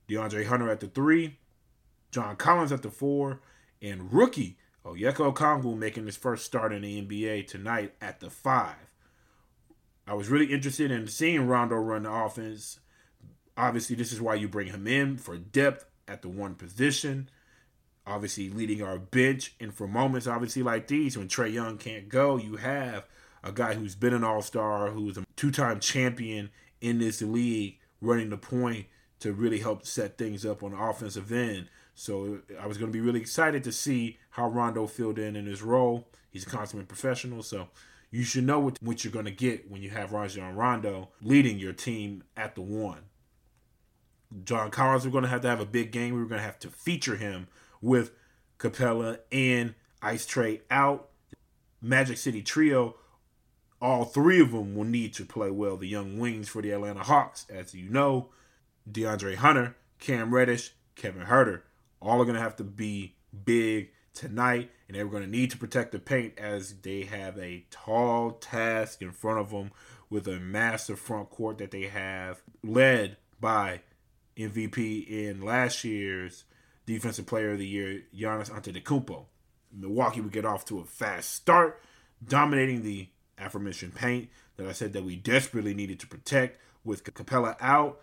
DeAndre 0.10 0.46
Hunter 0.46 0.70
at 0.70 0.80
the 0.80 0.88
three, 0.88 1.38
John 2.12 2.36
Collins 2.36 2.72
at 2.72 2.82
the 2.82 2.90
four, 2.90 3.42
and 3.82 4.12
rookie 4.12 4.58
Onyeka 4.86 5.34
Okongwu 5.34 5.78
making 5.78 6.06
his 6.06 6.18
first 6.18 6.46
start 6.46 6.74
in 6.74 6.82
the 6.82 7.02
NBA 7.02 7.48
tonight 7.48 7.94
at 8.02 8.20
the 8.20 8.30
five. 8.30 8.76
I 10.08 10.16
was 10.16 10.30
really 10.30 10.52
interested 10.52 10.90
in 10.90 11.08
seeing 11.08 11.48
Rondo 11.48 11.76
run 11.76 12.04
the 12.04 12.12
offense 12.12 12.80
Obviously, 13.60 13.98
this 13.98 14.14
is 14.14 14.22
why 14.22 14.36
you 14.36 14.48
bring 14.48 14.68
him 14.68 14.88
in 14.88 15.18
for 15.18 15.38
depth 15.38 15.86
at 16.08 16.22
the 16.22 16.30
one 16.30 16.56
position. 16.56 17.30
obviously 18.08 18.50
leading 18.50 18.82
our 18.82 18.98
bench. 18.98 19.54
And 19.60 19.74
for 19.74 19.86
moments, 19.86 20.28
obviously, 20.28 20.64
like 20.64 20.88
these, 20.88 21.18
when 21.18 21.28
Trae 21.28 21.52
Young 21.52 21.78
can't 21.78 22.08
go, 22.08 22.38
you 22.38 22.56
have 22.56 23.06
a 23.44 23.52
guy 23.52 23.74
who's 23.74 23.96
been 23.96 24.14
an 24.14 24.24
all 24.24 24.42
star, 24.42 24.92
who's 24.92 25.18
a 25.18 25.26
two 25.36 25.52
time 25.52 25.82
champion 25.82 26.50
in 26.80 27.00
this 27.00 27.22
league, 27.22 27.78
running 28.00 28.30
the 28.30 28.38
point 28.38 28.86
to 29.20 29.34
really 29.34 29.60
help 29.60 29.86
set 29.86 30.18
things 30.18 30.46
up 30.46 30.64
on 30.64 30.72
the 30.72 30.78
offensive 30.78 31.32
end. 31.32 31.70
So 31.96 32.40
I 32.60 32.68
was 32.68 32.78
going 32.78 32.92
to 32.92 32.98
be 32.98 33.06
really 33.06 33.20
excited 33.20 33.64
to 33.66 33.72
see 33.72 34.18
how 34.32 34.50
Rondo 34.50 34.88
filled 34.88 35.20
in 35.20 35.36
in 35.36 35.46
his 35.46 35.62
role. 35.62 36.08
He's 36.32 36.46
a 36.46 36.50
consummate 36.50 36.88
professional, 36.88 37.44
so 37.44 37.68
you 38.12 38.24
should 38.24 38.46
know 38.46 38.60
what, 38.60 38.82
what 38.82 39.04
you're 39.04 39.14
going 39.14 39.26
to 39.26 39.32
get 39.32 39.70
when 39.70 39.82
you 39.82 39.90
have 39.90 40.14
Rajon 40.14 40.56
Rondo 40.56 41.10
leading 41.22 41.60
your 41.60 41.74
team 41.74 42.24
at 42.38 42.56
the 42.56 42.62
one. 42.62 43.02
John 44.44 44.72
Collins, 44.72 45.06
we're 45.06 45.12
going 45.12 45.24
to 45.24 45.30
have 45.30 45.42
to 45.42 45.50
have 45.50 45.60
a 45.60 45.66
big 45.66 45.92
game. 45.92 46.14
We're 46.14 46.26
going 46.26 46.40
to 46.40 46.46
have 46.46 46.60
to 46.60 46.70
feature 46.70 47.16
him 47.16 47.48
with 47.82 48.12
Capela 48.60 49.20
and 49.32 49.74
Ice 50.02 50.26
Trae 50.26 50.62
out. 50.70 51.10
Magic 51.82 52.18
City 52.18 52.42
Trio, 52.42 52.96
all 53.82 54.06
three 54.06 54.42
of 54.42 54.52
them 54.52 54.76
will 54.76 54.84
need 54.86 55.14
to 55.16 55.26
play 55.26 55.50
well. 55.50 55.78
The 55.78 55.88
young 55.88 56.20
wings 56.20 56.50
for 56.50 56.62
the 56.62 56.72
Atlanta 56.72 57.04
Hawks, 57.04 57.46
as 57.50 57.74
you 57.74 57.90
know, 57.90 58.30
DeAndre 58.92 59.36
Hunter, 59.36 59.76
Cam 60.00 60.34
Reddish, 60.34 60.74
Kevin 60.96 61.26
Huerter, 61.26 61.62
all 62.02 62.22
are 62.22 62.26
going 62.26 62.36
to 62.36 62.42
have 62.42 62.56
to 62.58 62.64
be 62.64 63.16
big 63.46 63.92
tonight, 64.14 64.72
and 64.88 64.96
they're 64.96 65.06
going 65.06 65.24
to 65.24 65.30
need 65.30 65.52
to 65.52 65.58
protect 65.58 65.92
the 65.92 66.00
paint 66.00 66.38
as 66.38 66.82
they 66.82 67.04
have 67.04 67.38
a 67.38 67.66
tall 67.70 68.32
task 68.32 69.02
in 69.02 69.12
front 69.12 69.40
of 69.40 69.52
them 69.52 69.72
with 70.10 70.28
a 70.28 70.40
massive 70.40 71.00
front 71.00 71.30
court 71.30 71.58
that 71.60 71.72
they 71.72 71.84
have 71.84 72.42
led 72.64 73.18
by 73.40 73.82
MVP 74.38 75.08
in 75.08 75.42
last 75.42 75.84
year's 75.84 76.46
Defensive 76.86 77.28
Player 77.28 77.52
of 77.52 77.60
the 77.60 77.68
Year, 77.68 78.04
Giannis 78.16 78.50
Antetokounmpo. 78.50 79.26
Milwaukee 79.72 80.22
would 80.22 80.32
get 80.32 80.46
off 80.46 80.66
to 80.66 80.80
a 80.80 80.86
fast 80.86 81.32
start, 81.34 81.82
dominating 82.26 82.82
the 82.82 83.10
aforementioned 83.38 83.94
paint 83.94 84.30
that 84.58 84.68
I 84.68 84.72
said 84.72 84.94
that 84.94 85.04
we 85.04 85.16
desperately 85.16 85.74
needed 85.74 86.00
to 86.00 86.08
protect 86.08 86.60
with 86.84 87.04
Capela 87.04 87.56
out, 87.62 88.02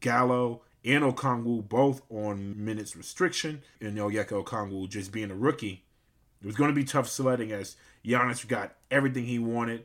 Gallo 0.00 0.62
and 0.84 1.02
Okongwu 1.02 1.68
both 1.68 2.02
on 2.10 2.62
minutes 2.62 2.96
restriction, 2.96 3.62
and 3.80 3.96
Onyeka 3.96 4.44
Okongwu 4.44 4.88
just 4.88 5.12
being 5.12 5.30
a 5.30 5.34
rookie. 5.34 5.84
It 6.42 6.46
was 6.46 6.56
going 6.56 6.68
to 6.68 6.74
be 6.74 6.84
tough 6.84 7.08
sledding 7.08 7.52
as 7.52 7.76
Giannis 8.04 8.46
got 8.46 8.74
everything 8.90 9.24
he 9.24 9.38
wanted 9.38 9.84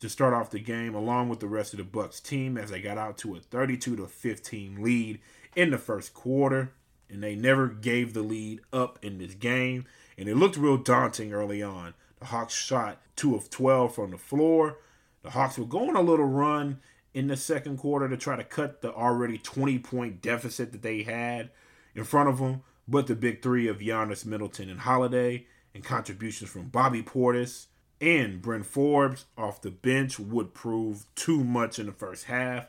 to 0.00 0.08
start 0.08 0.32
off 0.32 0.50
the 0.50 0.60
game, 0.60 0.94
along 0.94 1.28
with 1.28 1.40
the 1.40 1.46
rest 1.46 1.74
of 1.74 1.78
the 1.78 1.84
Bucks 1.84 2.20
team, 2.20 2.56
as 2.56 2.70
they 2.70 2.80
got 2.80 2.96
out 2.96 3.18
to 3.18 3.36
a 3.36 3.40
32 3.40 3.96
to 3.96 4.06
15 4.06 4.82
lead 4.82 5.20
in 5.54 5.70
the 5.70 5.78
first 5.78 6.14
quarter, 6.14 6.72
and 7.10 7.22
they 7.22 7.34
never 7.34 7.68
gave 7.68 8.14
the 8.14 8.22
lead 8.22 8.60
up 8.72 8.98
in 9.02 9.18
this 9.18 9.34
game, 9.34 9.84
and 10.16 10.26
it 10.26 10.36
looked 10.36 10.56
real 10.56 10.78
daunting 10.78 11.34
early 11.34 11.62
on. 11.62 11.92
The 12.18 12.26
Hawks 12.26 12.54
shot 12.54 13.02
two 13.14 13.34
of 13.34 13.50
12 13.50 13.94
from 13.94 14.10
the 14.10 14.18
floor. 14.18 14.78
The 15.22 15.30
Hawks 15.30 15.58
were 15.58 15.66
going 15.66 15.96
a 15.96 16.00
little 16.00 16.26
run 16.26 16.80
in 17.12 17.26
the 17.26 17.36
second 17.36 17.78
quarter 17.78 18.08
to 18.08 18.16
try 18.16 18.36
to 18.36 18.44
cut 18.44 18.82
the 18.82 18.92
already 18.92 19.38
20 19.38 19.78
point 19.80 20.22
deficit 20.22 20.72
that 20.72 20.82
they 20.82 21.02
had 21.02 21.50
in 21.94 22.04
front 22.04 22.28
of 22.28 22.38
them. 22.38 22.62
But 22.86 23.06
the 23.06 23.14
big 23.14 23.42
three 23.42 23.68
of 23.68 23.78
Giannis, 23.78 24.26
Middleton, 24.26 24.68
and 24.68 24.80
Holiday, 24.80 25.46
and 25.74 25.84
contributions 25.84 26.50
from 26.50 26.68
Bobby 26.68 27.02
Portis 27.02 27.66
and 28.00 28.40
Bryn 28.40 28.62
Forbes 28.62 29.26
off 29.36 29.62
the 29.62 29.70
bench 29.70 30.18
would 30.18 30.54
prove 30.54 31.04
too 31.14 31.44
much 31.44 31.78
in 31.78 31.86
the 31.86 31.92
first 31.92 32.24
half. 32.24 32.66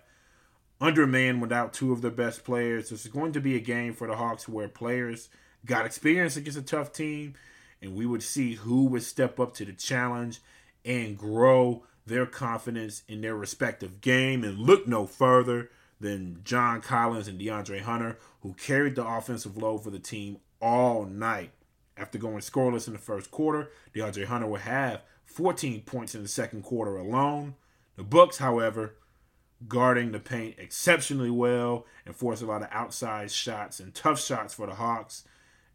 Undermanned 0.80 1.42
without 1.42 1.74
two 1.74 1.92
of 1.92 2.02
their 2.02 2.12
best 2.12 2.44
players. 2.44 2.90
This 2.90 3.06
is 3.06 3.12
going 3.12 3.34
to 3.34 3.42
be 3.42 3.56
a 3.56 3.60
game 3.60 3.94
for 3.94 4.08
the 4.08 4.16
Hawks 4.16 4.48
where 4.48 4.68
players 4.68 5.30
got 5.66 5.86
experience 5.86 6.36
against 6.36 6.58
a 6.58 6.64
tough 6.64 6.92
team, 6.92 7.36
and 7.82 7.96
we 7.96 8.06
would 8.06 8.24
see 8.24 8.56
who 8.56 8.86
would 8.86 9.04
step 9.04 9.40
up 9.40 9.54
to 9.56 9.66
the 9.66 9.74
challenge 9.74 10.42
and 10.84 11.18
grow 11.18 11.84
their 12.06 12.26
confidence 12.26 13.04
in 13.08 13.22
their 13.22 13.36
respective 13.36 14.02
game 14.02 14.44
and 14.44 14.58
look 14.58 14.88
no 14.88 15.06
further 15.06 15.70
than 16.00 16.42
John 16.44 16.82
Collins 16.82 17.28
and 17.28 17.40
DeAndre 17.40 17.82
Hunter, 17.82 18.18
who 18.42 18.54
carried 18.54 18.96
the 18.96 19.06
offensive 19.06 19.58
load 19.58 19.84
for 19.84 19.92
the 19.92 20.00
team 20.00 20.38
all 20.60 21.06
night. 21.06 21.52
After 21.96 22.18
going 22.18 22.40
scoreless 22.40 22.88
in 22.88 22.94
the 22.94 23.00
first 23.00 23.30
quarter, 23.30 23.70
DeAndre 23.94 24.26
Hunter 24.26 24.48
would 24.48 24.62
have 24.62 25.04
14 25.26 25.82
points 25.82 26.16
in 26.16 26.24
the 26.24 26.28
second 26.28 26.64
quarter 26.64 26.98
alone. 26.98 27.56
The 27.96 28.04
Bucks, 28.04 28.38
however, 28.38 28.96
guarding 29.68 30.12
the 30.12 30.20
paint 30.20 30.56
exceptionally 30.58 31.30
well 31.30 31.86
and 32.06 32.16
forced 32.16 32.42
a 32.42 32.46
lot 32.46 32.64
of 32.64 32.70
outside 32.72 33.32
shots 33.32 33.80
and 33.80 33.94
tough 33.94 34.20
shots 34.20 34.54
for 34.54 34.66
the 34.66 34.76
Hawks, 34.76 35.24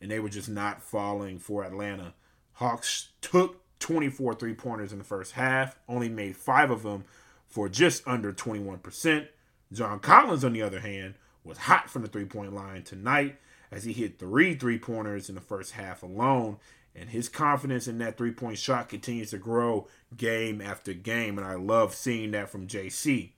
and 0.00 0.10
they 0.10 0.18
were 0.18 0.28
just 0.28 0.48
not 0.48 0.82
falling 0.82 1.38
for 1.38 1.62
Atlanta. 1.62 2.14
Hawks 2.54 3.10
took 3.20 3.62
24 3.78 4.34
three 4.34 4.54
pointers 4.54 4.92
in 4.92 4.98
the 4.98 5.04
first 5.04 5.32
half, 5.32 5.78
only 5.88 6.08
made 6.08 6.36
five 6.36 6.70
of 6.70 6.82
them 6.82 7.04
for 7.46 7.68
just 7.68 8.06
under 8.06 8.32
21%. 8.32 9.28
John 9.72 9.98
Collins, 9.98 10.44
on 10.44 10.52
the 10.52 10.62
other 10.62 10.80
hand, 10.80 11.14
was 11.44 11.58
hot 11.58 11.90
from 11.90 12.02
the 12.02 12.08
three 12.08 12.24
point 12.24 12.54
line 12.54 12.82
tonight 12.82 13.38
as 13.70 13.84
he 13.84 13.92
hit 13.92 14.18
three 14.18 14.54
three 14.54 14.78
pointers 14.78 15.28
in 15.28 15.34
the 15.34 15.40
first 15.40 15.72
half 15.72 16.02
alone. 16.02 16.58
And 16.94 17.10
his 17.10 17.28
confidence 17.28 17.86
in 17.86 17.98
that 17.98 18.16
three 18.16 18.30
point 18.30 18.58
shot 18.58 18.88
continues 18.88 19.30
to 19.30 19.38
grow 19.38 19.86
game 20.16 20.60
after 20.60 20.94
game. 20.94 21.36
And 21.36 21.46
I 21.46 21.54
love 21.54 21.94
seeing 21.94 22.30
that 22.30 22.48
from 22.48 22.66
JC. 22.66 23.30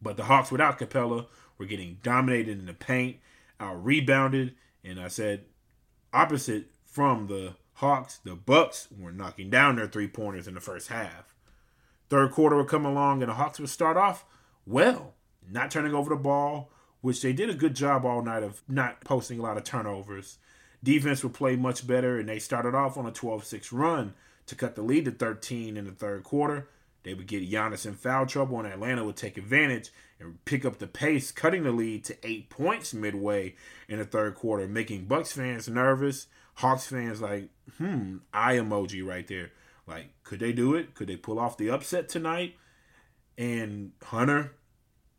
But 0.00 0.16
the 0.16 0.24
Hawks 0.24 0.50
without 0.50 0.78
Capela 0.78 1.26
were 1.58 1.66
getting 1.66 1.98
dominated 2.02 2.58
in 2.58 2.66
the 2.66 2.74
paint, 2.74 3.18
out 3.60 3.84
rebounded. 3.84 4.54
And 4.82 5.00
I 5.00 5.08
said, 5.08 5.44
opposite 6.12 6.66
from 6.84 7.26
the 7.26 7.54
Hawks, 7.74 8.18
the 8.24 8.34
Bucks 8.34 8.88
were 8.96 9.12
knocking 9.12 9.50
down 9.50 9.76
their 9.76 9.88
three 9.88 10.08
pointers 10.08 10.46
in 10.46 10.54
the 10.54 10.60
first 10.60 10.88
half. 10.88 11.34
Third 12.08 12.30
quarter 12.30 12.56
would 12.56 12.68
come 12.68 12.84
along 12.86 13.22
and 13.22 13.30
the 13.30 13.34
Hawks 13.34 13.58
would 13.58 13.68
start 13.68 13.96
off 13.96 14.24
well, 14.66 15.14
not 15.50 15.70
turning 15.70 15.94
over 15.94 16.10
the 16.10 16.16
ball, 16.16 16.70
which 17.00 17.20
they 17.20 17.32
did 17.32 17.50
a 17.50 17.54
good 17.54 17.74
job 17.74 18.04
all 18.04 18.22
night 18.22 18.42
of 18.42 18.62
not 18.68 19.04
posting 19.04 19.38
a 19.38 19.42
lot 19.42 19.56
of 19.56 19.64
turnovers. 19.64 20.38
Defense 20.82 21.22
would 21.22 21.34
play 21.34 21.56
much 21.56 21.86
better, 21.86 22.18
and 22.18 22.28
they 22.28 22.38
started 22.38 22.74
off 22.74 22.96
on 22.96 23.06
a 23.06 23.10
12 23.10 23.44
6 23.44 23.72
run 23.72 24.14
to 24.46 24.54
cut 24.54 24.74
the 24.74 24.82
lead 24.82 25.06
to 25.06 25.10
13 25.10 25.76
in 25.76 25.84
the 25.84 25.92
third 25.92 26.24
quarter. 26.24 26.68
They 27.02 27.12
would 27.12 27.26
get 27.26 27.50
Giannis 27.50 27.84
in 27.86 27.94
foul 27.94 28.26
trouble, 28.26 28.58
and 28.58 28.68
Atlanta 28.68 29.04
would 29.04 29.16
take 29.16 29.36
advantage 29.36 29.90
and 30.18 30.42
pick 30.44 30.64
up 30.64 30.78
the 30.78 30.86
pace, 30.86 31.30
cutting 31.30 31.64
the 31.64 31.72
lead 31.72 32.04
to 32.04 32.16
eight 32.22 32.48
points 32.48 32.94
midway 32.94 33.54
in 33.88 33.98
the 33.98 34.04
third 34.04 34.34
quarter, 34.34 34.66
making 34.66 35.04
Bucks 35.04 35.32
fans 35.32 35.68
nervous. 35.68 36.26
Hawks 36.54 36.86
fans 36.86 37.20
like, 37.20 37.48
hmm, 37.78 38.18
eye 38.32 38.54
emoji 38.54 39.04
right 39.04 39.26
there. 39.26 39.50
Like, 39.86 40.10
could 40.22 40.40
they 40.40 40.52
do 40.52 40.74
it? 40.74 40.94
Could 40.94 41.08
they 41.08 41.16
pull 41.16 41.38
off 41.38 41.58
the 41.58 41.70
upset 41.70 42.08
tonight? 42.08 42.56
And 43.36 43.92
Hunter 44.02 44.52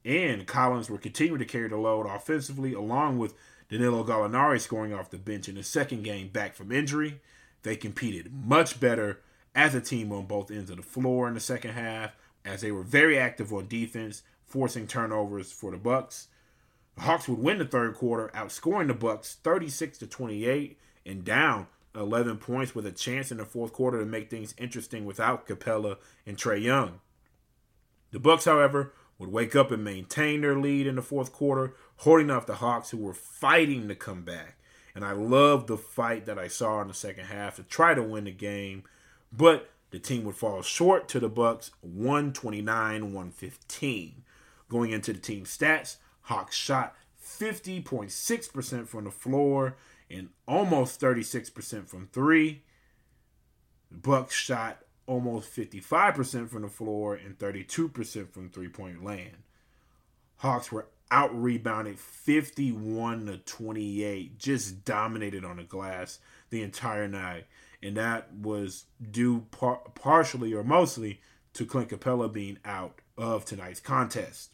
and 0.03 0.47
Collins 0.47 0.89
were 0.89 0.97
continuing 0.97 1.39
to 1.39 1.45
carry 1.45 1.67
the 1.67 1.77
load 1.77 2.05
offensively, 2.07 2.73
along 2.73 3.17
with 3.17 3.33
Danilo 3.69 4.03
Gallinari 4.03 4.61
scoring 4.61 4.93
off 4.93 5.09
the 5.09 5.17
bench 5.17 5.49
in 5.49 5.55
the 5.55 5.63
second 5.63 6.03
game 6.03 6.29
back 6.29 6.55
from 6.55 6.71
injury. 6.71 7.19
They 7.63 7.75
competed 7.75 8.31
much 8.31 8.79
better 8.79 9.21
as 9.53 9.73
a 9.73 9.81
team 9.81 10.11
on 10.11 10.25
both 10.25 10.51
ends 10.51 10.69
of 10.69 10.77
the 10.77 10.83
floor 10.83 11.27
in 11.27 11.33
the 11.33 11.39
second 11.39 11.71
half, 11.71 12.11
as 12.43 12.61
they 12.61 12.71
were 12.71 12.83
very 12.83 13.17
active 13.17 13.51
on 13.51 13.67
defense, 13.67 14.21
forcing 14.45 14.85
turnovers 14.85 15.51
for 15.51 15.71
the 15.71 15.77
Bucks. 15.77 16.27
The 16.95 17.01
Hawks 17.01 17.27
would 17.27 17.39
win 17.39 17.57
the 17.57 17.65
third 17.65 17.95
quarter, 17.95 18.31
outscoring 18.35 18.87
the 18.87 18.93
Bucks 18.93 19.37
36 19.43 19.97
to 19.99 20.07
28 20.07 20.77
and 21.05 21.23
down 21.23 21.67
11 21.95 22.37
points 22.37 22.75
with 22.75 22.85
a 22.85 22.91
chance 22.91 23.31
in 23.31 23.37
the 23.37 23.45
fourth 23.45 23.73
quarter 23.73 23.99
to 23.99 24.05
make 24.05 24.29
things 24.29 24.53
interesting 24.57 25.05
without 25.05 25.47
Capela 25.47 25.97
and 26.25 26.37
Trae 26.37 26.61
Young. 26.61 26.99
The 28.11 28.19
Bucks, 28.19 28.45
however, 28.45 28.93
would 29.17 29.31
wake 29.31 29.55
up 29.55 29.71
and 29.71 29.83
maintain 29.83 30.41
their 30.41 30.57
lead 30.57 30.87
in 30.87 30.95
the 30.95 31.01
fourth 31.01 31.31
quarter, 31.31 31.73
holding 31.97 32.29
off 32.29 32.45
the 32.45 32.55
Hawks 32.55 32.89
who 32.89 32.97
were 32.97 33.13
fighting 33.13 33.87
to 33.87 33.95
come 33.95 34.23
back. 34.23 34.57
And 34.93 35.05
I 35.05 35.13
love 35.13 35.67
the 35.67 35.77
fight 35.77 36.25
that 36.25 36.39
I 36.39 36.47
saw 36.47 36.81
in 36.81 36.87
the 36.87 36.93
second 36.93 37.25
half 37.25 37.57
to 37.57 37.63
try 37.63 37.93
to 37.93 38.03
win 38.03 38.23
the 38.25 38.31
game, 38.31 38.83
but 39.31 39.69
the 39.91 39.99
team 39.99 40.23
would 40.25 40.35
fall 40.35 40.61
short 40.61 41.07
to 41.09 41.19
the 41.19 41.29
Bucks 41.29 41.71
129-115. 41.85 44.13
Going 44.67 44.91
into 44.91 45.13
the 45.13 45.19
team 45.19 45.45
stats, 45.45 45.97
Hawks 46.21 46.55
shot 46.55 46.95
50.6% 47.23 48.87
from 48.87 49.03
the 49.03 49.11
floor 49.11 49.77
and 50.09 50.29
almost 50.47 51.01
36% 51.01 51.87
from 51.87 52.07
3. 52.11 52.61
Bucks 53.91 54.35
shot 54.35 54.79
almost 55.07 55.55
55% 55.55 56.49
from 56.49 56.63
the 56.63 56.67
floor 56.67 57.15
and 57.15 57.37
32% 57.37 58.31
from 58.31 58.49
three 58.49 58.67
point 58.67 59.03
land. 59.03 59.37
Hawks 60.37 60.71
were 60.71 60.87
out 61.11 61.39
rebounded 61.39 61.99
51 61.99 63.27
to 63.27 63.37
28, 63.37 64.37
just 64.37 64.83
dominated 64.83 65.45
on 65.45 65.57
the 65.57 65.63
glass 65.63 66.19
the 66.49 66.61
entire 66.61 67.07
night. 67.07 67.45
And 67.81 67.95
that 67.97 68.33
was 68.33 68.85
due 69.11 69.45
par- 69.51 69.81
partially 69.93 70.53
or 70.53 70.63
mostly 70.63 71.21
to 71.53 71.65
Clint 71.65 71.89
Capela 71.89 72.31
being 72.31 72.57
out 72.65 73.01
of 73.17 73.45
tonight's 73.45 73.79
contest. 73.79 74.51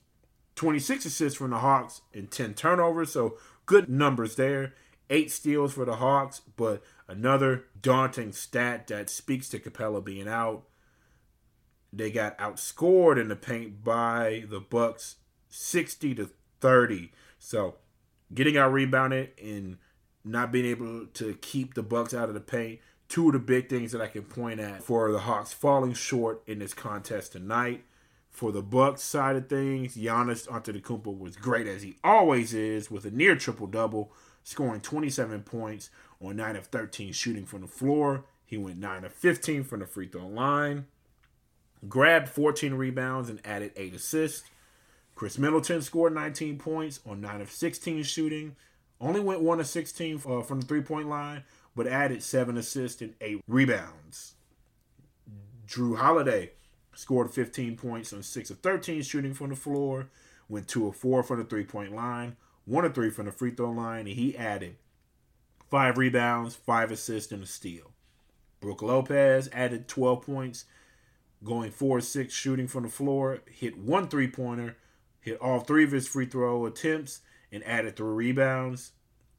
26 0.56 1.06
assists 1.06 1.38
from 1.38 1.52
the 1.52 1.60
Hawks 1.60 2.02
and 2.14 2.30
10 2.30 2.54
turnovers, 2.54 3.12
so 3.14 3.38
good 3.66 3.90
numbers 3.90 4.36
there. 4.36 4.74
Eight 5.12 5.30
steals 5.30 5.74
for 5.74 5.86
the 5.86 5.97
Hawks, 5.97 6.41
but 6.58 6.82
another 7.08 7.65
daunting 7.80 8.32
stat 8.32 8.88
that 8.88 9.10
speaks 9.10 9.50
to 9.50 9.60
Capela 9.60 10.04
being 10.04 10.28
out. 10.28 10.63
They 11.93 12.10
got 12.10 12.38
outscored 12.39 13.19
in 13.19 13.28
the 13.28 13.36
paint 13.36 13.84
by 13.84 14.45
the 14.50 14.62
Bucks 14.62 15.17
60 15.50 16.15
to 16.15 16.30
30. 16.62 17.12
So 17.38 17.76
getting 18.34 18.58
out 18.58 18.71
rebounded 18.71 19.32
and 19.39 19.78
not 20.24 20.52
being 20.52 20.65
able 20.65 21.08
to 21.08 21.34
keep 21.41 21.74
the 21.74 21.84
Bucks 21.84 22.13
out 22.13 22.30
of 22.30 22.34
the 22.34 22.39
paint. 22.39 22.80
Two 23.10 23.28
of 23.28 23.34
the 23.34 23.39
big 23.39 23.67
things 23.67 23.91
that 23.91 24.02
I 24.02 24.08
can 24.08 24.24
point 24.24 24.62
at 24.62 24.82
for 24.82 25.12
the 25.12 25.19
Hawks 25.19 25.52
falling 25.52 25.93
short 25.93 26.41
in 26.47 26.60
this 26.60 26.74
contest 26.74 27.34
tonight. 27.34 27.84
For 28.30 28.54
the 28.54 28.62
Bucks 28.62 29.04
side 29.04 29.36
of 29.36 29.50
things, 29.50 29.97
Giannis 29.97 30.47
Antetokounmpo 30.47 31.19
was 31.19 31.36
great 31.36 31.67
as 31.67 31.82
he 31.82 31.97
always 32.02 32.54
is 32.54 32.89
with 32.89 33.04
a 33.04 33.12
near 33.12 33.36
triple 33.36 33.67
double, 33.67 34.13
scoring 34.43 34.82
27 34.82 35.43
points 35.43 35.89
on 36.21 36.36
9 36.36 36.56
of 36.56 36.67
13 36.67 37.13
shooting 37.13 37.45
from 37.45 37.62
the 37.62 37.67
floor. 37.67 38.25
He 38.45 38.58
went 38.58 38.77
9 38.77 39.06
of 39.06 39.13
15 39.13 39.63
from 39.63 39.80
the 39.80 39.86
free 39.86 40.08
throw 40.08 40.27
line, 40.27 40.88
grabbed 41.88 42.30
14 42.30 42.73
rebounds 42.73 43.30
and 43.30 43.39
added 43.45 43.71
8 43.75 43.95
assists. 43.95 44.49
Khris 45.15 45.38
Middleton 45.38 45.82
scored 45.82 46.13
19 46.13 46.58
points 46.58 46.99
on 47.06 47.21
9 47.21 47.41
of 47.41 47.51
16 47.51 48.04
shooting, 48.04 48.56
only 48.99 49.19
went 49.19 49.41
1 49.41 49.60
of 49.60 49.67
16 49.67 50.21
uh, 50.25 50.41
from 50.41 50.62
the 50.62 50.67
three 50.67 50.82
point 50.82 51.08
line, 51.08 51.43
but 51.75 51.88
added 51.88 52.23
7 52.23 52.58
assists 52.58 53.01
and 53.01 53.13
8 53.21 53.41
rebounds. 53.47 54.34
Jrue 55.67 55.97
Holiday 55.97 56.51
scored 56.93 57.32
15 57.32 57.77
points 57.77 58.12
on 58.12 58.23
6 58.23 58.49
of 58.49 58.60
13 58.60 59.01
shooting 59.01 59.34
from 59.34 59.49
the 59.49 59.56
floor, 59.56 60.10
went 60.49 60.67
2 60.67 60.88
of 60.88 60.95
4 60.95 61.23
from 61.23 61.39
the 61.39 61.45
three 61.45 61.63
point 61.63 61.95
line, 61.95 62.36
1 62.65 62.86
of 62.86 62.95
3 62.95 63.10
from 63.10 63.26
the 63.26 63.32
free 63.32 63.52
throw 63.52 63.71
line, 63.71 64.08
and 64.08 64.15
he 64.15 64.38
added 64.38 64.76
5 65.69 65.97
rebounds, 65.97 66.56
5 66.56 66.91
assists, 66.91 67.32
and 67.32 67.43
a 67.43 67.45
steal. 67.45 67.91
Brook 68.60 68.82
Lopez 68.82 69.50
added 69.52 69.88
12 69.88 70.21
points, 70.21 70.65
going 71.43 71.71
4 71.71 72.00
of 72.00 72.04
6 72.04 72.34
shooting 72.34 72.67
from 72.67 72.84
the 72.84 72.89
floor, 72.89 73.39
hit 73.50 73.78
one 73.78 74.08
three 74.08 74.28
pointer, 74.28 74.78
hit 75.19 75.39
all 75.39 75.60
three 75.60 75.84
of 75.84 75.91
his 75.91 76.08
free 76.08 76.26
throw 76.26 76.65
attempts, 76.65 77.21
and 77.52 77.63
added 77.63 77.95
3 77.95 78.08
rebounds. 78.08 78.91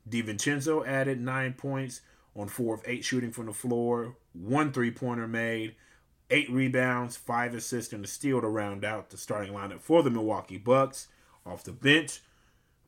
DiVincenzo 0.09 0.87
added 0.87 1.21
9 1.21 1.55
points 1.55 2.01
on 2.35 2.49
4 2.49 2.75
of 2.75 2.83
8 2.85 3.05
shooting 3.05 3.31
from 3.31 3.47
the 3.47 3.53
floor, 3.53 4.17
one 4.33 4.73
three 4.73 4.91
pointer 4.91 5.29
made 5.29 5.75
eight 6.33 6.51
rebounds, 6.51 7.17
five 7.17 7.55
assists, 7.55 7.93
and 7.93 8.05
a 8.05 8.09
steal 8.09 8.41
to 8.41 8.49
round 8.49 8.85
out 8.85 9.11
the 9.11 9.19
starting 9.19 9.53
lineup 9.53 9.81
for 9.81 10.03
the 10.03 10.11
Milwaukee 10.11 10.57
Bucks. 10.57 11.09
Off 11.45 11.65
the 11.65 11.73
bench, 11.73 12.21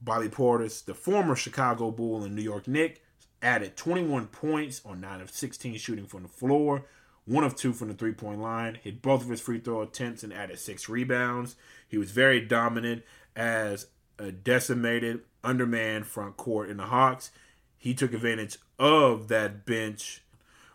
Bobby 0.04 0.28
Portis, 0.28 0.84
the 0.84 0.94
former 0.94 1.34
Chicago 1.34 1.90
Bull 1.90 2.22
and 2.22 2.34
New 2.34 2.42
York 2.42 2.68
Knick, 2.68 3.02
added 3.42 3.76
21 3.76 4.26
points 4.28 4.80
on 4.84 5.00
9 5.00 5.20
of 5.20 5.30
16 5.30 5.76
shooting 5.78 6.06
from 6.06 6.22
the 6.22 6.28
floor, 6.28 6.84
1 7.26 7.44
of 7.44 7.56
2 7.56 7.72
from 7.72 7.88
the 7.88 7.94
three 7.94 8.12
point 8.12 8.40
line, 8.40 8.78
hit 8.82 9.02
both 9.02 9.22
of 9.22 9.28
his 9.28 9.40
free 9.40 9.58
throw 9.58 9.82
attempts, 9.82 10.22
and 10.22 10.32
added 10.32 10.58
6 10.58 10.88
rebounds. 10.88 11.56
He 11.88 11.98
was 11.98 12.10
very 12.10 12.40
dominant 12.40 13.02
as 13.34 13.86
a 14.18 14.30
decimated, 14.30 15.22
undermanned 15.42 16.06
front 16.06 16.36
court 16.36 16.68
in 16.68 16.76
the 16.76 16.84
Hawks. 16.84 17.30
He 17.78 17.94
took 17.94 18.12
advantage 18.12 18.58
of 18.78 19.28
that 19.28 19.66
bench. 19.66 20.22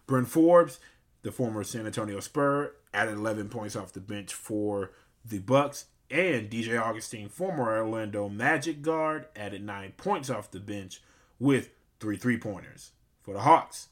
Bryn 0.05 0.25
Forbes 0.25 0.79
the 1.21 1.31
former 1.31 1.63
San 1.63 1.85
Antonio 1.85 2.19
Spur, 2.19 2.73
added 2.93 3.17
11 3.17 3.49
points 3.49 3.75
off 3.75 3.93
the 3.93 3.99
bench 3.99 4.33
for 4.33 4.91
the 5.25 5.39
Bucks, 5.39 5.85
and 6.09 6.49
DJ 6.49 6.81
Augustin, 6.81 7.29
former 7.29 7.77
Orlando 7.77 8.29
Magic 8.29 8.81
guard, 8.81 9.27
added 9.35 9.63
9 9.63 9.93
points 9.97 10.29
off 10.29 10.51
the 10.51 10.59
bench 10.59 11.01
with 11.39 11.69
three 11.99 12.17
three-pointers 12.17 12.91
for 13.21 13.33
the 13.33 13.41
Hawks. 13.41 13.89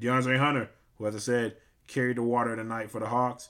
DeAndre 0.00 0.38
Hunter, 0.38 0.70
who 0.96 1.06
as 1.06 1.14
I 1.14 1.18
said, 1.18 1.56
carried 1.86 2.16
the 2.16 2.22
water 2.22 2.56
tonight 2.56 2.90
for 2.90 3.00
the 3.00 3.08
Hawks, 3.08 3.48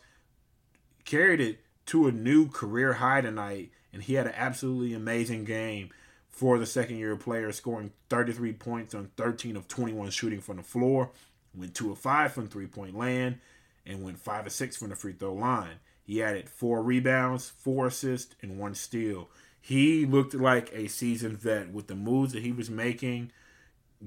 carried 1.05 1.41
it 1.41 1.61
to 1.87 2.07
a 2.07 2.13
new 2.13 2.49
career 2.49 2.95
high 2.95 3.21
tonight, 3.21 3.71
and 3.93 4.03
he 4.03 4.15
had 4.15 4.27
an 4.27 4.35
absolutely 4.37 4.95
amazing 4.95 5.45
game 5.45 5.91
for 6.29 6.59
the 6.59 6.67
second 6.67 6.99
year 6.99 7.17
player, 7.17 7.51
scoring 7.53 7.93
33 8.11 8.53
points 8.53 8.95
on 8.95 9.11
13 9.17 9.57
of 9.57 9.67
21 9.69 10.11
shooting 10.11 10.41
from 10.41 10.57
the 10.59 10.63
floor 10.63 11.11
went 11.59 11.75
two 11.75 11.93
of 11.93 11.99
five 11.99 12.33
from 12.33 12.49
three 12.49 12.67
point 12.67 12.97
land, 12.97 13.39
and 13.87 14.03
went 14.03 14.19
five 14.19 14.47
of 14.47 14.53
six 14.53 14.77
from 14.77 14.91
the 14.91 14.97
free 14.97 15.13
throw 15.13 15.35
line. 15.35 15.81
He 16.09 16.23
added 16.23 16.49
four 16.49 16.83
rebounds, 16.83 17.51
four 17.51 17.89
assists, 17.89 18.35
and 18.41 18.59
one 18.59 18.75
steal. 18.75 19.29
He 19.61 20.07
looked 20.07 20.33
like 20.33 20.73
a 20.73 20.89
seasoned 20.89 21.37
vet 21.37 21.71
with 21.71 21.87
the 21.87 21.95
moves 21.95 22.33
that 22.33 22.43
he 22.43 22.51
was 22.51 22.71
making, 22.71 23.31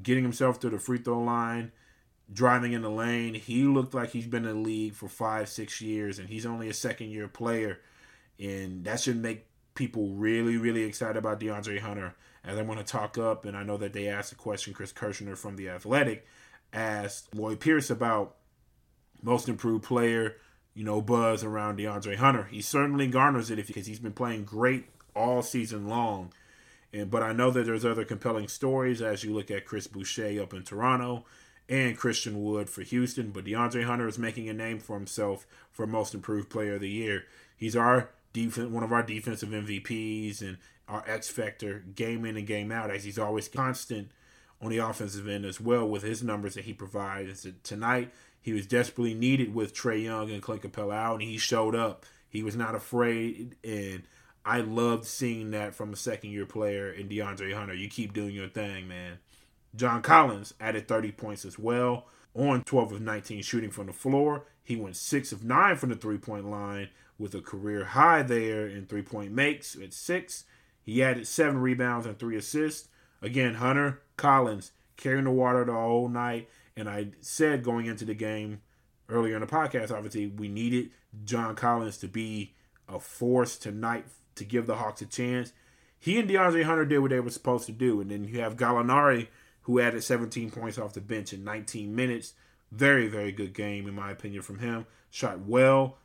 getting 0.02 0.24
himself 0.24 0.60
to 0.62 0.70
the 0.72 0.80
free 0.80 0.98
throw 0.98 1.22
line, 1.22 1.72
driving 2.34 2.74
in 2.74 2.82
the 2.82 2.90
lane. 2.90 3.36
He 3.36 3.66
looked 3.66 3.94
like 3.94 4.10
he's 4.10 4.26
been 4.26 4.46
in 4.46 4.64
the 4.64 4.68
league 4.68 4.96
for 4.96 5.08
five, 5.08 5.48
six 5.48 5.80
years, 5.80 6.18
and 6.18 6.28
he's 6.28 6.44
only 6.44 6.70
a 6.70 6.74
second 6.74 7.12
year 7.12 7.28
player. 7.28 7.80
And 8.40 8.84
that 8.86 9.00
should 9.00 9.18
make 9.18 9.46
people 9.76 10.08
really, 10.10 10.58
really 10.58 10.82
excited 10.82 11.18
about 11.18 11.40
DeAndre 11.40 11.82
Hunter. 11.82 12.16
As 12.44 12.58
I'm 12.58 12.66
going 12.66 12.80
to 12.80 12.84
talk 12.84 13.20
up, 13.20 13.46
and 13.46 13.56
I 13.56 13.62
know 13.62 13.78
that 13.78 13.94
they 13.94 14.08
asked 14.08 14.32
a 14.32 14.36
question, 14.36 14.74
Chris 14.74 14.92
Kirschner 14.92 15.36
from 15.36 15.56
The 15.56 15.70
Athletic 15.70 16.26
asked 16.74 17.36
Lloyd 17.36 17.60
Pierce 17.60 17.92
about 17.92 18.38
most 19.22 19.48
improved 19.48 19.84
player, 19.84 20.38
you 20.74 20.84
know, 20.84 21.02
buzz 21.02 21.44
around 21.44 21.78
DeAndre 21.78 22.16
Hunter. 22.16 22.48
He 22.52 22.62
certainly 22.62 23.08
garners 23.08 23.52
it 23.52 23.66
because 23.68 23.88
he's 23.88 24.00
been 24.00 24.14
playing 24.14 24.46
great 24.46 24.86
all 25.16 25.42
season 25.42 25.88
long. 25.88 26.34
And 26.94 27.10
but 27.10 27.24
I 27.24 27.34
know 27.34 27.52
that 27.52 27.66
there's 27.66 27.86
other 27.86 28.06
compelling 28.06 28.48
stories 28.48 29.02
as 29.02 29.24
you 29.24 29.34
look 29.34 29.52
at 29.52 29.66
Chris 29.66 29.88
Boucher 29.88 30.42
up 30.42 30.54
in 30.54 30.64
Toronto 30.64 31.26
and 31.70 31.98
Christian 31.98 32.44
Wood 32.44 32.70
for 32.70 32.82
Houston. 32.82 33.32
But 33.32 33.46
DeAndre 33.46 33.86
Hunter 33.86 34.08
is 34.08 34.20
making 34.20 34.50
a 34.50 34.54
name 34.54 34.80
for 34.80 34.98
himself 34.98 35.46
for 35.72 35.88
most 35.88 36.14
improved 36.14 36.50
player 36.50 36.76
of 36.76 36.82
the 36.82 36.90
year. 36.90 37.26
He's 37.56 37.76
our 37.76 38.10
defense, 38.34 38.70
one 38.70 38.84
of 38.84 38.92
our 38.92 39.04
defensive 39.04 39.50
MVPs 39.50 40.42
and 40.42 40.58
our 40.88 41.04
X 41.08 41.30
factor 41.30 41.84
game 41.96 42.26
in 42.26 42.36
and 42.36 42.48
game 42.48 42.72
out 42.72 42.92
as 42.92 43.04
he's 43.04 43.20
always 43.20 43.48
constant 43.48 44.12
on 44.62 44.70
the 44.70 44.78
offensive 44.78 45.28
end 45.28 45.46
as 45.46 45.60
well 45.60 45.88
with 45.88 46.04
his 46.04 46.22
numbers 46.22 46.56
that 46.56 46.66
he 46.66 46.74
provides. 46.74 47.48
Tonight, 47.64 48.12
he 48.42 48.54
was 48.54 48.66
desperately 48.66 49.14
needed 49.14 49.54
with 49.54 49.74
Trae 49.74 50.04
Young 50.04 50.32
and 50.32 50.42
Clint 50.42 50.64
Capela 50.64 50.96
out, 50.96 51.22
and 51.22 51.30
he 51.30 51.38
showed 51.38 51.76
up. 51.76 52.06
He 52.28 52.44
was 52.44 52.56
not 52.56 52.76
afraid, 52.76 53.56
and 53.64 54.04
I 54.44 54.62
loved 54.62 55.06
seeing 55.06 55.52
that 55.52 55.76
from 55.76 55.94
a 55.94 55.98
second 55.98 56.32
year 56.32 56.46
player 56.46 56.92
in 56.92 57.08
DeAndre 57.08 57.54
Hunter. 57.54 57.74
You 57.74 57.88
keep 57.90 58.14
doing 58.14 58.34
your 58.34 58.48
thing, 58.48 58.88
man. 58.88 59.20
John 59.76 60.02
Collins 60.02 60.54
added 60.60 60.88
30 60.88 61.12
points 61.12 61.46
as 61.46 61.60
well 61.60 62.08
on 62.34 62.64
12 62.64 62.94
of 62.94 63.02
19 63.02 63.44
shooting 63.44 63.70
from 63.70 63.88
the 63.88 63.94
floor. 63.94 64.46
He 64.64 64.76
went 64.76 64.96
6 64.96 65.32
of 65.32 65.44
9 65.44 65.76
from 65.76 65.90
the 65.90 65.96
three 65.96 66.18
point 66.18 66.50
line 66.50 66.90
with 67.18 67.36
a 67.36 67.42
career 67.42 67.86
high 67.86 68.24
there 68.24 68.68
in 68.68 68.86
three 68.86 69.02
point 69.02 69.32
makes 69.32 69.76
at 69.76 69.94
6. 69.94 70.46
He 70.82 71.04
added 71.04 71.28
7 71.28 71.60
rebounds 71.60 72.06
and 72.06 72.18
3 72.18 72.38
assists. 72.38 72.90
Again, 73.22 73.56
Hunter 73.56 74.02
Collins 74.18 74.72
carrying 74.98 75.26
the 75.26 75.32
water 75.32 75.64
the 75.64 75.74
whole 75.74 76.10
night. 76.10 76.50
And 76.76 76.90
I 76.90 77.08
said 77.20 77.64
going 77.64 77.86
into 77.86 78.06
the 78.06 78.14
game 78.14 78.62
earlier 79.10 79.36
in 79.36 79.42
the 79.42 79.48
podcast, 79.48 79.92
obviously, 79.92 80.28
we 80.28 80.48
needed 80.48 80.92
John 81.26 81.56
Collins 81.56 81.98
to 82.00 82.08
be 82.08 82.54
a 82.88 83.00
force 83.00 83.58
tonight 83.58 84.06
to 84.36 84.46
give 84.46 84.68
the 84.68 84.76
Hawks 84.76 85.02
a 85.02 85.06
chance. 85.06 85.54
He 86.00 86.20
and 86.20 86.30
DeAndre 86.30 86.64
Hunter 86.64 86.86
did 86.86 87.00
what 87.00 87.12
they 87.12 87.20
were 87.20 87.30
supposed 87.30 87.66
to 87.68 87.72
do. 87.72 88.02
And 88.02 88.10
then 88.10 88.24
you 88.24 88.40
have 88.40 88.58
Gallinari, 88.58 89.28
who 89.64 89.80
added 89.80 90.04
17 90.04 90.50
points 90.52 90.78
off 90.78 90.94
the 90.94 91.02
bench 91.02 91.34
in 91.34 91.44
19 91.44 91.96
minutes. 91.96 92.34
Very, 92.72 93.08
very 93.08 93.32
good 93.32 93.54
game, 93.54 93.88
in 93.88 93.94
my 93.94 94.12
opinion, 94.12 94.42
from 94.42 94.60
him. 94.60 94.88
Shot 95.10 95.42
well. 95.42 95.98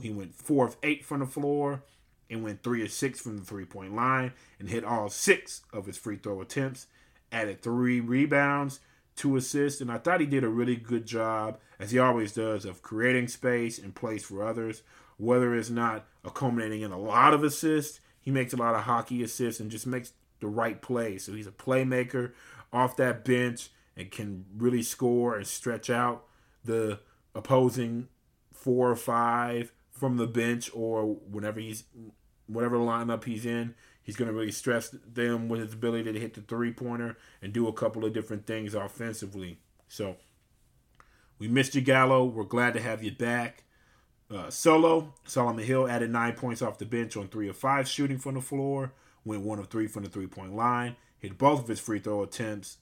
He 0.00 0.10
went 0.10 0.34
4 0.34 0.66
of 0.68 0.76
8 0.82 1.04
from 1.04 1.20
the 1.20 1.26
floor 1.26 1.82
and 2.28 2.44
went 2.44 2.62
3 2.62 2.84
of 2.84 2.92
6 2.92 3.20
from 3.20 3.38
the 3.38 3.44
three 3.44 3.64
point 3.64 3.96
line 3.96 4.32
and 4.60 4.68
hit 4.68 4.84
all 4.84 5.08
six 5.08 5.62
of 5.72 5.86
his 5.86 5.96
free 5.96 6.16
throw 6.16 6.40
attempts 6.40 6.86
added 7.32 7.62
three 7.62 8.00
rebounds, 8.00 8.80
two 9.20 9.36
assists, 9.36 9.82
and 9.82 9.92
I 9.92 9.98
thought 9.98 10.20
he 10.20 10.26
did 10.26 10.44
a 10.44 10.48
really 10.48 10.76
good 10.76 11.04
job, 11.04 11.58
as 11.78 11.90
he 11.90 11.98
always 11.98 12.32
does, 12.32 12.64
of 12.64 12.80
creating 12.80 13.28
space 13.28 13.78
and 13.78 13.94
place 13.94 14.24
for 14.24 14.42
others. 14.42 14.82
Whether 15.18 15.54
it's 15.54 15.68
not 15.68 16.06
accommodating 16.24 16.80
in 16.80 16.90
a 16.90 16.98
lot 16.98 17.34
of 17.34 17.44
assists, 17.44 18.00
he 18.18 18.30
makes 18.30 18.54
a 18.54 18.56
lot 18.56 18.74
of 18.74 18.84
hockey 18.84 19.22
assists 19.22 19.60
and 19.60 19.70
just 19.70 19.86
makes 19.86 20.14
the 20.40 20.46
right 20.46 20.80
play. 20.80 21.18
So 21.18 21.34
he's 21.34 21.46
a 21.46 21.52
playmaker 21.52 22.32
off 22.72 22.96
that 22.96 23.22
bench 23.22 23.68
and 23.94 24.10
can 24.10 24.46
really 24.56 24.82
score 24.82 25.36
and 25.36 25.46
stretch 25.46 25.90
out 25.90 26.24
the 26.64 27.00
opposing 27.34 28.08
four 28.54 28.90
or 28.90 28.96
five 28.96 29.70
from 29.90 30.16
the 30.16 30.26
bench 30.26 30.70
or 30.72 31.04
whenever 31.04 31.60
he's 31.60 31.84
whatever 32.46 32.78
lineup 32.78 33.24
he's 33.24 33.44
in. 33.44 33.74
He's 34.10 34.16
going 34.16 34.26
to 34.26 34.36
really 34.36 34.50
stress 34.50 34.88
them 34.88 35.48
with 35.48 35.60
his 35.60 35.72
ability 35.72 36.12
to 36.12 36.18
hit 36.18 36.34
the 36.34 36.40
three 36.40 36.72
pointer 36.72 37.16
and 37.40 37.52
do 37.52 37.68
a 37.68 37.72
couple 37.72 38.04
of 38.04 38.12
different 38.12 38.44
things 38.44 38.74
offensively. 38.74 39.60
So 39.86 40.16
we 41.38 41.46
missed 41.46 41.76
you, 41.76 41.80
Gallo. 41.80 42.24
We're 42.24 42.42
glad 42.42 42.74
to 42.74 42.80
have 42.80 43.04
you 43.04 43.12
back. 43.12 43.62
Uh, 44.28 44.50
Solo, 44.50 45.14
Solomon 45.24 45.64
Hill 45.64 45.86
added 45.86 46.10
nine 46.10 46.32
points 46.32 46.60
off 46.60 46.78
the 46.78 46.86
bench 46.86 47.16
on 47.16 47.28
three 47.28 47.48
of 47.48 47.56
five 47.56 47.86
shooting 47.86 48.18
from 48.18 48.34
the 48.34 48.40
floor, 48.40 48.94
went 49.24 49.42
one 49.42 49.60
of 49.60 49.68
three 49.68 49.86
from 49.86 50.02
the 50.02 50.08
three 50.08 50.26
point 50.26 50.56
line, 50.56 50.96
hit 51.20 51.38
both 51.38 51.60
of 51.60 51.68
his 51.68 51.78
free 51.78 52.00
throw 52.00 52.24
attempts, 52.24 52.78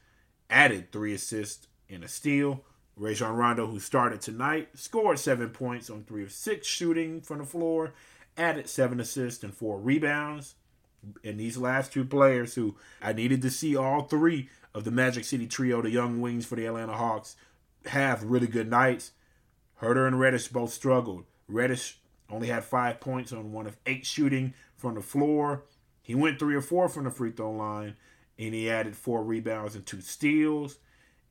added 0.49 0.91
three 0.91 1.13
assists 1.13 1.67
and 1.91 2.05
a 2.05 2.09
steal. 2.09 2.65
Rajon 2.97 3.37
Rondo, 3.37 3.67
who 3.67 3.81
started 3.81 4.23
tonight, 4.23 4.71
scored 4.73 5.19
seven 5.19 5.51
points 5.51 5.91
on 5.91 6.05
three 6.05 6.23
of 6.23 6.33
six 6.33 6.67
shooting 6.67 7.21
from 7.21 7.37
the 7.41 7.45
floor, 7.45 7.93
added 8.39 8.67
seven 8.67 8.99
assists 8.99 9.45
and 9.45 9.53
four 9.53 9.79
rebounds. 9.79 10.55
And 11.25 11.39
these 11.39 11.57
last 11.57 11.93
two 11.93 12.05
players, 12.05 12.55
who 12.55 12.77
I 13.01 13.13
needed 13.13 13.43
to 13.43 13.51
see 13.51 13.77
all 13.77 14.03
three 14.03 14.49
of 14.75 14.85
the 14.85 14.91
Magic 14.91 15.25
City 15.25 15.47
trio, 15.47 15.83
the 15.83 15.91
young 15.91 16.21
wings 16.21 16.45
for 16.45 16.57
the 16.57 16.67
Atlanta 16.67 16.95
Hawks, 16.95 17.37
have 17.87 18.25
really 18.25 18.47
good 18.47 18.69
nights. 18.69 19.13
Huerter 19.81 20.07
and 20.07 20.19
Reddish 20.19 20.49
both 20.49 20.73
struggled. 20.73 21.25
Reddish 21.47 21.99
only 22.31 22.49
had 22.49 22.65
five 22.65 23.01
points 23.01 23.33
on 23.33 23.53
one 23.53 23.67
of 23.67 23.77
eight 23.87 24.05
shooting 24.05 24.55
from 24.77 24.95
the 24.95 25.01
floor. 25.01 25.65
He 26.03 26.15
went 26.15 26.39
three 26.39 26.55
or 26.55 26.61
four 26.61 26.89
from 26.89 27.05
the 27.05 27.11
free 27.11 27.31
throw 27.31 27.53
line, 27.53 27.97
and 28.39 28.55
he 28.55 28.71
added 28.71 28.97
four 28.97 29.23
rebounds 29.23 29.75
and 29.75 29.87
two 29.87 30.01
steals. 30.01 30.79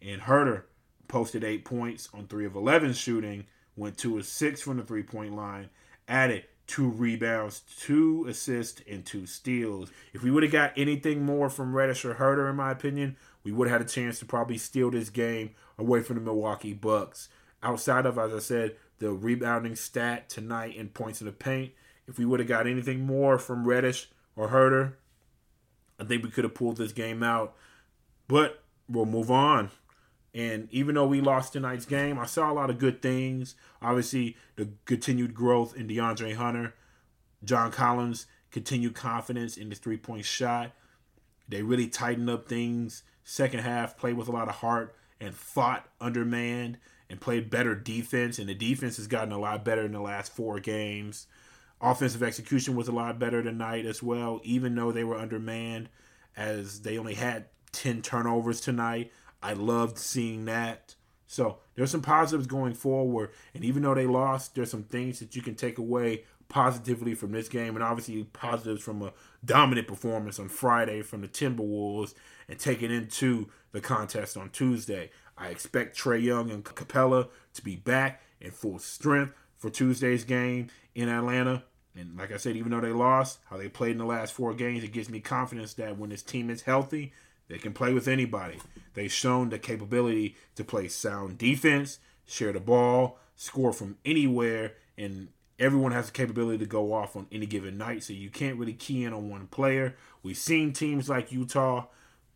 And 0.01 0.21
Huerter 0.21 0.63
posted 1.07 1.43
eight 1.43 1.65
points 1.65 2.09
on 2.13 2.27
three 2.27 2.45
of 2.45 2.55
11 2.55 2.93
shooting, 2.93 3.45
went 3.75 3.97
two 3.97 4.17
of 4.17 4.25
six 4.25 4.61
from 4.61 4.77
the 4.77 4.83
three 4.83 5.03
point 5.03 5.35
line, 5.35 5.69
added 6.07 6.45
two 6.67 6.89
rebounds, 6.89 7.61
two 7.79 8.25
assists, 8.27 8.81
and 8.89 9.05
two 9.05 9.25
steals. 9.25 9.89
If 10.13 10.21
we 10.21 10.29
would 10.29 10.43
have 10.43 10.51
got 10.51 10.73
anything 10.77 11.25
more 11.25 11.49
from 11.49 11.73
Reddish 11.73 12.05
or 12.05 12.15
Huerter, 12.15 12.49
in 12.49 12.57
my 12.57 12.71
opinion, 12.71 13.15
we 13.43 13.51
would 13.51 13.69
have 13.69 13.79
had 13.79 13.87
a 13.87 13.89
chance 13.89 14.19
to 14.19 14.25
probably 14.25 14.57
steal 14.57 14.91
this 14.91 15.09
game 15.09 15.51
away 15.77 16.01
from 16.01 16.15
the 16.15 16.21
Milwaukee 16.21 16.73
Bucks. 16.73 17.29
Outside 17.63 18.05
of, 18.05 18.19
as 18.19 18.33
I 18.33 18.39
said, 18.39 18.75
the 18.99 19.11
rebounding 19.11 19.75
stat 19.75 20.29
tonight 20.29 20.77
and 20.77 20.93
points 20.93 21.21
in 21.21 21.27
the 21.27 21.33
paint, 21.33 21.71
if 22.07 22.17
we 22.17 22.25
would 22.25 22.39
have 22.39 22.49
got 22.49 22.67
anything 22.67 23.05
more 23.05 23.37
from 23.37 23.65
Reddish 23.65 24.09
or 24.35 24.49
Huerter, 24.49 24.93
I 25.99 26.03
think 26.03 26.23
we 26.23 26.29
could 26.29 26.43
have 26.43 26.53
pulled 26.53 26.77
this 26.77 26.91
game 26.91 27.23
out. 27.23 27.55
But 28.27 28.61
we'll 28.89 29.05
move 29.05 29.31
on. 29.31 29.71
And 30.37 30.67
even 30.69 30.93
though 30.93 31.07
we 31.07 31.19
lost 31.19 31.53
tonight's 31.53 31.85
game, 31.85 32.19
I 32.19 32.27
saw 32.27 32.51
a 32.51 32.53
lot 32.53 32.69
of 32.69 32.77
good 32.77 33.01
things. 33.01 33.55
Obviously, 33.81 34.37
the 34.55 34.69
continued 34.85 35.33
growth 35.33 35.75
in 35.75 35.87
DeAndre 35.87 36.35
Hunter, 36.35 36.75
John 37.43 37.71
Collins, 37.71 38.27
continued 38.51 38.93
confidence 38.93 39.57
in 39.57 39.69
the 39.69 39.75
three 39.75 39.97
point 39.97 40.25
shot. 40.25 40.73
They 41.49 41.63
really 41.63 41.87
tightened 41.87 42.29
up 42.29 42.47
things. 42.47 43.01
Second 43.23 43.61
half, 43.61 43.97
played 43.97 44.15
with 44.15 44.27
a 44.27 44.31
lot 44.31 44.47
of 44.47 44.57
heart 44.57 44.95
and 45.19 45.33
fought 45.33 45.87
undermanned 45.99 46.77
and 47.09 47.19
played 47.19 47.49
better 47.49 47.73
defense. 47.73 48.37
And 48.37 48.47
the 48.47 48.53
defense 48.53 48.97
has 48.97 49.07
gotten 49.07 49.31
a 49.31 49.39
lot 49.39 49.65
better 49.65 49.85
in 49.85 49.91
the 49.91 49.99
last 49.99 50.31
four 50.31 50.59
games. 50.59 51.25
Offensive 51.81 52.21
execution 52.21 52.75
was 52.75 52.87
a 52.87 52.91
lot 52.91 53.17
better 53.17 53.41
tonight 53.41 53.87
as 53.87 54.03
well, 54.03 54.39
even 54.43 54.75
though 54.75 54.91
they 54.91 55.03
were 55.03 55.17
undermanned, 55.17 55.89
as 56.35 56.81
they 56.81 56.99
only 56.99 57.15
had 57.15 57.45
10 57.71 58.03
turnovers 58.03 58.61
tonight. 58.61 59.11
I 59.47 59.53
loved 59.53 59.97
seeing 59.97 60.43
that. 60.45 60.95
So 61.25 61.59
there's 61.75 61.91
some 61.91 62.01
positives 62.01 62.47
going 62.47 62.73
forward. 62.73 63.29
And 63.53 63.63
even 63.63 63.81
though 63.81 63.95
they 63.95 64.05
lost, 64.05 64.55
there's 64.55 64.69
some 64.69 64.83
things 64.83 65.19
that 65.19 65.37
you 65.37 65.41
can 65.41 65.55
take 65.55 65.77
away 65.77 66.25
positively 66.49 67.15
from 67.15 67.31
this 67.31 67.47
game. 67.47 67.75
And 67.75 67.83
obviously 67.83 68.21
positives 68.25 68.83
from 68.83 69.01
a 69.01 69.13
dominant 69.45 69.87
performance 69.87 70.37
on 70.37 70.49
Friday 70.49 71.01
from 71.01 71.21
the 71.21 71.29
Timberwolves 71.29 72.13
and 72.49 72.59
take 72.59 72.83
it 72.83 72.91
into 72.91 73.47
the 73.71 73.79
contest 73.79 74.35
on 74.35 74.49
Tuesday. 74.49 75.11
I 75.37 75.47
expect 75.47 75.97
Trae 75.97 76.21
Young 76.21 76.51
and 76.51 76.65
Capela 76.65 77.29
to 77.53 77.63
be 77.63 77.77
back 77.77 78.21
in 78.41 78.51
full 78.51 78.79
strength 78.79 79.33
for 79.55 79.69
Tuesday's 79.69 80.25
game 80.25 80.67
in 80.93 81.07
Atlanta. 81.07 81.63
And 81.95 82.17
like 82.17 82.33
I 82.33 82.37
said, 82.37 82.57
even 82.57 82.71
though 82.71 82.81
they 82.81 82.91
lost, 82.91 83.39
how 83.49 83.55
they 83.55 83.69
played 83.69 83.91
in 83.91 83.97
the 83.97 84.05
last 84.05 84.33
four 84.33 84.53
games, 84.53 84.83
it 84.83 84.91
gives 84.91 85.09
me 85.09 85.21
confidence 85.21 85.73
that 85.75 85.97
when 85.97 86.09
this 86.09 86.21
team 86.21 86.49
is 86.49 86.63
healthy, 86.63 87.13
they 87.47 87.57
can 87.57 87.73
play 87.73 87.93
with 87.93 88.07
anybody. 88.07 88.59
They've 88.93 89.11
shown 89.11 89.49
the 89.49 89.59
capability 89.59 90.35
to 90.55 90.63
play 90.63 90.87
sound 90.87 91.37
defense, 91.37 91.99
share 92.25 92.51
the 92.51 92.59
ball, 92.59 93.19
score 93.35 93.71
from 93.71 93.97
anywhere, 94.03 94.73
and 94.97 95.29
everyone 95.59 95.91
has 95.91 96.07
the 96.07 96.11
capability 96.11 96.59
to 96.59 96.65
go 96.65 96.93
off 96.93 97.15
on 97.15 97.27
any 97.31 97.45
given 97.45 97.77
night. 97.77 98.03
So 98.03 98.13
you 98.13 98.29
can't 98.29 98.57
really 98.57 98.73
key 98.73 99.03
in 99.03 99.13
on 99.13 99.29
one 99.29 99.47
player. 99.47 99.95
We've 100.23 100.37
seen 100.37 100.73
teams 100.73 101.09
like 101.09 101.31
Utah 101.31 101.85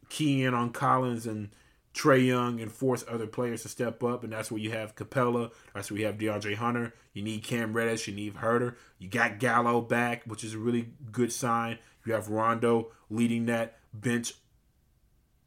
key 0.10 0.44
in 0.44 0.54
on 0.54 0.72
Collins 0.72 1.26
and 1.26 1.50
Trae 1.94 2.26
Young 2.26 2.62
and 2.62 2.72
force 2.72 3.04
other 3.08 3.28
players 3.28 3.64
to 3.64 3.70
step 3.70 4.04
up, 4.04 4.24
and 4.24 4.32
that's 4.32 4.52
where 4.52 4.62
you 4.62 4.72
have 4.72 4.96
Capela. 4.96 5.52
That's 5.74 5.92
where 5.92 6.00
you 6.00 6.06
have 6.06 6.18
DeAndre 6.18 6.56
Hunter. 6.56 6.94
You 7.14 7.22
need 7.22 7.44
Cam 7.44 7.74
Reddish. 7.74 8.08
You 8.08 8.16
need 8.16 8.36
Huerter. 8.36 8.76
You 8.98 9.10
got 9.10 9.40
Gallo 9.40 9.82
back, 9.82 10.24
which 10.26 10.44
is 10.44 10.54
a 10.54 10.58
really 10.58 10.90
good 11.12 11.34
sign. 11.34 11.80
You 12.06 12.14
have 12.14 12.30
Rondo 12.30 12.92
leading 13.10 13.46
that 13.48 13.80
bench 13.94 14.34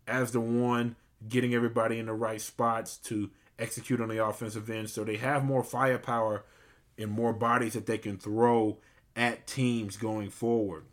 as 0.07 0.33
the 0.33 0.40
one 0.40 0.97
getting 1.29 1.55
everybody 1.55 1.99
in 1.99 2.07
the 2.07 2.12
right 2.12 2.40
spots 2.40 2.97
to 2.99 3.31
execute 3.59 4.01
on 4.01 4.09
the 4.09 4.25
offensive 4.25 4.69
end. 4.69 4.90
So 4.90 5.05
they 5.05 5.17
have 5.17 5.45
more 5.45 5.62
firepower 5.62 6.45
and 6.99 7.11
more 7.11 7.33
bodies 7.33 7.75
that 7.75 7.87
they 7.87 7.99
can 7.99 8.19
throw 8.19 8.79
at 9.17 9.47
teams 9.47 9.97
going 9.97 10.31
forward. 10.31 10.85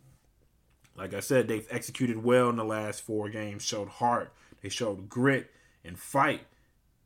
Like 0.96 1.14
I 1.14 1.20
said, 1.20 1.48
they've 1.48 1.66
executed 1.70 2.22
well 2.22 2.50
in 2.50 2.56
the 2.56 2.64
last 2.64 3.02
four 3.02 3.28
games, 3.28 3.64
showed 3.64 3.88
heart, 3.88 4.32
they 4.62 4.68
showed 4.68 5.08
grit 5.08 5.50
and 5.84 5.98
fight 5.98 6.42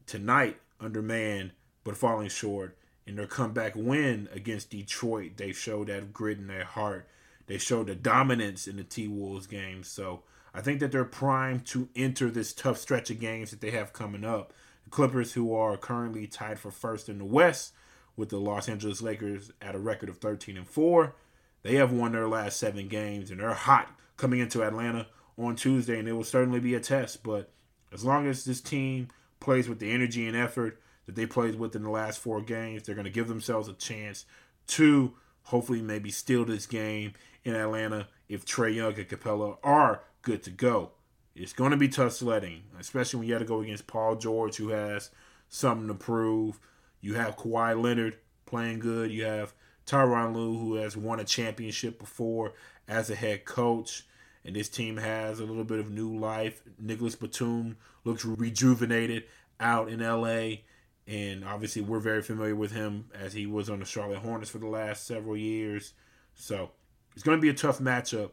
tonight 0.06 0.58
under 0.80 1.02
man, 1.02 1.52
but 1.84 1.96
falling 1.96 2.28
short. 2.28 2.76
In 3.06 3.14
their 3.14 3.28
comeback 3.28 3.74
win 3.76 4.28
against 4.32 4.70
Detroit, 4.70 5.36
they 5.36 5.52
showed 5.52 5.86
that 5.86 6.12
grit 6.12 6.38
in 6.38 6.48
their 6.48 6.64
heart. 6.64 7.08
They 7.46 7.58
showed 7.58 7.86
the 7.86 7.94
dominance 7.94 8.66
in 8.66 8.76
the 8.76 8.82
T 8.82 9.06
Wolves 9.06 9.46
game. 9.46 9.84
So 9.84 10.24
I 10.56 10.62
think 10.62 10.80
that 10.80 10.90
they're 10.90 11.04
primed 11.04 11.66
to 11.66 11.90
enter 11.94 12.30
this 12.30 12.54
tough 12.54 12.78
stretch 12.78 13.10
of 13.10 13.20
games 13.20 13.50
that 13.50 13.60
they 13.60 13.72
have 13.72 13.92
coming 13.92 14.24
up. 14.24 14.54
The 14.84 14.90
Clippers, 14.90 15.34
who 15.34 15.54
are 15.54 15.76
currently 15.76 16.26
tied 16.26 16.58
for 16.58 16.70
first 16.70 17.10
in 17.10 17.18
the 17.18 17.26
West 17.26 17.74
with 18.16 18.30
the 18.30 18.38
Los 18.38 18.66
Angeles 18.66 19.02
Lakers 19.02 19.52
at 19.60 19.74
a 19.74 19.78
record 19.78 20.08
of 20.08 20.16
13 20.16 20.56
and 20.56 20.66
4, 20.66 21.14
they 21.62 21.74
have 21.74 21.92
won 21.92 22.12
their 22.12 22.26
last 22.26 22.58
seven 22.58 22.88
games 22.88 23.30
and 23.30 23.40
they're 23.40 23.52
hot 23.52 23.90
coming 24.16 24.40
into 24.40 24.62
Atlanta 24.62 25.08
on 25.36 25.56
Tuesday, 25.56 25.98
and 25.98 26.08
it 26.08 26.14
will 26.14 26.24
certainly 26.24 26.60
be 26.60 26.74
a 26.74 26.80
test. 26.80 27.22
But 27.22 27.50
as 27.92 28.02
long 28.02 28.26
as 28.26 28.46
this 28.46 28.62
team 28.62 29.08
plays 29.40 29.68
with 29.68 29.78
the 29.78 29.92
energy 29.92 30.26
and 30.26 30.34
effort 30.34 30.80
that 31.04 31.16
they 31.16 31.26
played 31.26 31.56
with 31.56 31.76
in 31.76 31.82
the 31.82 31.90
last 31.90 32.18
four 32.18 32.40
games, 32.40 32.84
they're 32.84 32.94
going 32.94 33.04
to 33.04 33.10
give 33.10 33.28
themselves 33.28 33.68
a 33.68 33.74
chance 33.74 34.24
to 34.68 35.12
hopefully 35.42 35.82
maybe 35.82 36.10
steal 36.10 36.46
this 36.46 36.64
game 36.64 37.12
in 37.44 37.54
Atlanta 37.54 38.08
if 38.26 38.46
Trae 38.46 38.74
Young 38.74 38.94
and 38.94 39.06
Capela 39.06 39.58
are 39.62 40.00
good 40.26 40.42
to 40.42 40.50
go. 40.50 40.90
It's 41.36 41.52
going 41.52 41.70
to 41.70 41.76
be 41.76 41.86
tough 41.86 42.12
sledding, 42.12 42.64
especially 42.80 43.20
when 43.20 43.28
you 43.28 43.34
have 43.34 43.42
to 43.42 43.48
go 43.48 43.60
against 43.60 43.86
Paul 43.86 44.16
George, 44.16 44.56
who 44.56 44.70
has 44.70 45.10
something 45.48 45.86
to 45.86 45.94
prove. 45.94 46.58
You 47.00 47.14
have 47.14 47.36
Kawhi 47.36 47.80
Leonard 47.80 48.16
playing 48.44 48.80
good. 48.80 49.12
You 49.12 49.24
have 49.24 49.54
Tyronn 49.86 50.34
Lue, 50.34 50.58
who 50.58 50.74
has 50.74 50.96
won 50.96 51.20
a 51.20 51.24
championship 51.24 52.00
before 52.00 52.54
as 52.88 53.08
a 53.08 53.14
head 53.14 53.44
coach. 53.44 54.04
And 54.44 54.56
this 54.56 54.68
team 54.68 54.96
has 54.96 55.38
a 55.38 55.44
little 55.44 55.64
bit 55.64 55.78
of 55.78 55.92
new 55.92 56.18
life. 56.18 56.60
Nicolas 56.76 57.14
Batum 57.14 57.76
looks 58.02 58.24
rejuvenated 58.24 59.24
out 59.60 59.88
in 59.88 60.00
LA. 60.00 60.62
And 61.06 61.44
obviously, 61.44 61.82
we're 61.82 62.00
very 62.00 62.22
familiar 62.22 62.56
with 62.56 62.72
him 62.72 63.10
as 63.14 63.32
he 63.32 63.46
was 63.46 63.70
on 63.70 63.78
the 63.78 63.84
Charlotte 63.84 64.18
Hornets 64.18 64.50
for 64.50 64.58
the 64.58 64.66
last 64.66 65.06
several 65.06 65.36
years. 65.36 65.92
So 66.34 66.70
it's 67.14 67.22
going 67.22 67.38
to 67.38 67.42
be 67.42 67.48
a 67.48 67.54
tough 67.54 67.78
matchup 67.78 68.30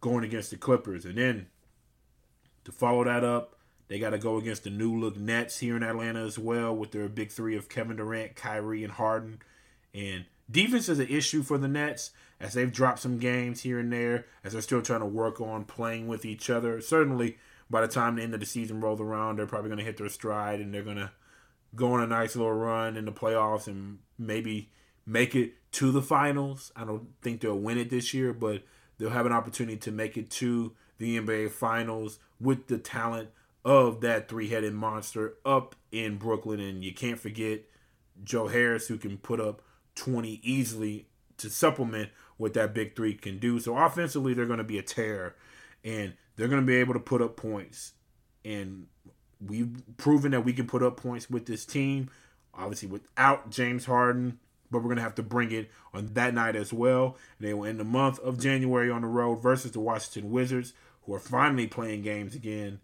going 0.00 0.24
against 0.24 0.50
the 0.50 0.56
Clippers. 0.56 1.04
And 1.04 1.16
then 1.16 1.46
to 2.64 2.72
follow 2.72 3.04
that 3.04 3.24
up, 3.24 3.56
they 3.88 3.98
got 3.98 4.10
to 4.10 4.18
go 4.18 4.36
against 4.36 4.64
the 4.64 4.70
new 4.70 4.98
look 4.98 5.16
Nets 5.16 5.58
here 5.58 5.76
in 5.76 5.82
Atlanta 5.82 6.20
as 6.20 6.38
well 6.38 6.74
with 6.74 6.92
their 6.92 7.08
big 7.08 7.30
three 7.30 7.56
of 7.56 7.68
Kevin 7.68 7.96
Durant, 7.96 8.36
Kyrie, 8.36 8.84
and 8.84 8.92
Harden. 8.92 9.42
And 9.92 10.26
defense 10.50 10.88
is 10.88 11.00
an 11.00 11.08
issue 11.08 11.42
for 11.42 11.58
the 11.58 11.68
Nets 11.68 12.12
as 12.38 12.54
they've 12.54 12.72
dropped 12.72 13.00
some 13.00 13.18
games 13.18 13.62
here 13.62 13.78
and 13.78 13.92
there 13.92 14.26
as 14.44 14.52
they're 14.52 14.62
still 14.62 14.80
trying 14.80 15.00
to 15.00 15.06
work 15.06 15.40
on 15.40 15.64
playing 15.64 16.06
with 16.06 16.24
each 16.24 16.48
other. 16.48 16.80
Certainly, 16.80 17.38
by 17.68 17.80
the 17.80 17.88
time 17.88 18.16
the 18.16 18.22
end 18.22 18.34
of 18.34 18.40
the 18.40 18.46
season 18.46 18.80
rolls 18.80 19.00
around, 19.00 19.36
they're 19.36 19.46
probably 19.46 19.68
going 19.68 19.78
to 19.78 19.84
hit 19.84 19.96
their 19.96 20.08
stride 20.08 20.60
and 20.60 20.72
they're 20.72 20.82
going 20.82 20.96
to 20.96 21.10
go 21.74 21.92
on 21.92 22.02
a 22.02 22.06
nice 22.06 22.36
little 22.36 22.52
run 22.52 22.96
in 22.96 23.04
the 23.04 23.12
playoffs 23.12 23.66
and 23.66 23.98
maybe 24.18 24.70
make 25.06 25.34
it 25.34 25.54
to 25.72 25.92
the 25.92 26.02
finals. 26.02 26.72
I 26.74 26.84
don't 26.84 27.08
think 27.22 27.40
they'll 27.40 27.58
win 27.58 27.78
it 27.78 27.90
this 27.90 28.14
year, 28.14 28.32
but 28.32 28.62
they'll 29.00 29.10
have 29.10 29.26
an 29.26 29.32
opportunity 29.32 29.78
to 29.78 29.90
make 29.90 30.16
it 30.18 30.30
to 30.30 30.72
the 30.98 31.18
NBA 31.18 31.50
Finals 31.50 32.18
with 32.38 32.68
the 32.68 32.76
talent 32.78 33.30
of 33.64 34.02
that 34.02 34.28
three 34.28 34.48
headed 34.48 34.74
monster 34.74 35.34
up 35.44 35.74
in 35.90 36.18
Brooklyn. 36.18 36.60
And 36.60 36.84
you 36.84 36.92
can't 36.92 37.18
forget 37.18 37.62
Joe 38.22 38.48
Harris, 38.48 38.88
who 38.88 38.98
can 38.98 39.16
put 39.16 39.40
up 39.40 39.62
20 39.94 40.40
easily 40.42 41.06
to 41.38 41.48
supplement 41.48 42.10
what 42.36 42.52
that 42.54 42.74
big 42.74 42.94
three 42.94 43.14
can 43.14 43.38
do. 43.38 43.58
So 43.58 43.76
offensively, 43.76 44.34
they're 44.34 44.44
going 44.44 44.58
to 44.58 44.64
be 44.64 44.78
a 44.78 44.82
tear 44.82 45.34
and 45.82 46.12
they're 46.36 46.48
going 46.48 46.60
to 46.60 46.66
be 46.66 46.76
able 46.76 46.92
to 46.92 47.00
put 47.00 47.22
up 47.22 47.36
points. 47.36 47.94
And 48.44 48.86
we've 49.44 49.82
proven 49.96 50.32
that 50.32 50.44
we 50.44 50.52
can 50.52 50.66
put 50.66 50.82
up 50.82 50.98
points 50.98 51.30
with 51.30 51.46
this 51.46 51.64
team. 51.64 52.10
Obviously, 52.52 52.88
without 52.88 53.50
James 53.50 53.86
Harden, 53.86 54.38
but 54.70 54.78
we're 54.78 54.84
going 54.84 54.96
to 54.96 55.02
have 55.02 55.14
to 55.16 55.22
bring 55.22 55.52
it 55.52 55.70
on 55.92 56.06
that 56.14 56.34
night 56.34 56.56
as 56.56 56.72
well. 56.72 57.16
And 57.38 57.48
they 57.48 57.54
will 57.54 57.66
end 57.66 57.80
the 57.80 57.84
month 57.84 58.18
of 58.20 58.38
January 58.38 58.90
on 58.90 59.02
the 59.02 59.08
road 59.08 59.36
versus 59.36 59.72
the 59.72 59.80
Washington 59.80 60.30
Wizards, 60.30 60.72
who 61.02 61.14
are 61.14 61.20
finally 61.20 61.66
playing 61.66 62.02
games 62.02 62.34
again 62.34 62.80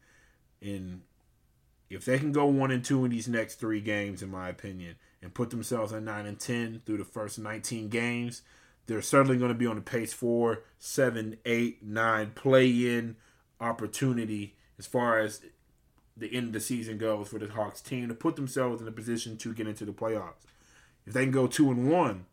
in 0.61 1.03
if 1.89 2.05
they 2.05 2.18
can 2.18 2.32
go 2.32 2.47
one 2.47 2.70
and 2.72 2.84
two 2.84 3.05
in 3.05 3.12
these 3.12 3.28
next 3.28 3.57
three 3.57 3.80
games, 3.80 4.22
in 4.22 4.30
my 4.30 4.49
opinion, 4.49 4.97
and 5.22 5.32
put 5.32 5.51
themselves 5.51 5.93
at 5.93 6.03
nine 6.03 6.26
and 6.26 6.39
ten 6.39 6.82
through 6.84 6.97
the 6.99 7.05
first 7.05 7.39
19 7.39 7.89
games, 7.89 8.43
they're 8.87 9.03
certainly 9.03 9.39
going 9.39 9.53
to 9.53 9.59
be 9.59 9.66
on 9.66 9.76
the 9.76 9.82
pace 9.82 10.12
for 10.12 10.64
seven, 10.78 11.37
eight, 11.45 11.82
nine 11.82 12.32
play-in 12.34 13.16
opportunity 13.61 14.57
as 14.78 14.87
far 14.87 15.18
as 15.18 15.43
the 16.16 16.34
end 16.34 16.49
of 16.49 16.53
the 16.55 16.61
season 16.61 16.99
goes 16.99 17.28
for 17.28 17.39
the 17.39 17.49
Hawks 17.49 17.80
team 17.80 18.09
to 18.09 18.14
put 18.14 18.37
themselves 18.37 18.80
in 18.80 18.89
a 18.89 18.93
position 18.93 19.37
to 19.39 19.53
get 19.53 19.66
into 19.66 19.84
the 19.84 19.93
playoffs. 19.93 20.45
If 21.07 21.13
they 21.13 21.25
can 21.25 21.33
go 21.33 21.47
two 21.47 21.71
and 21.71 21.91
one, 21.91 22.27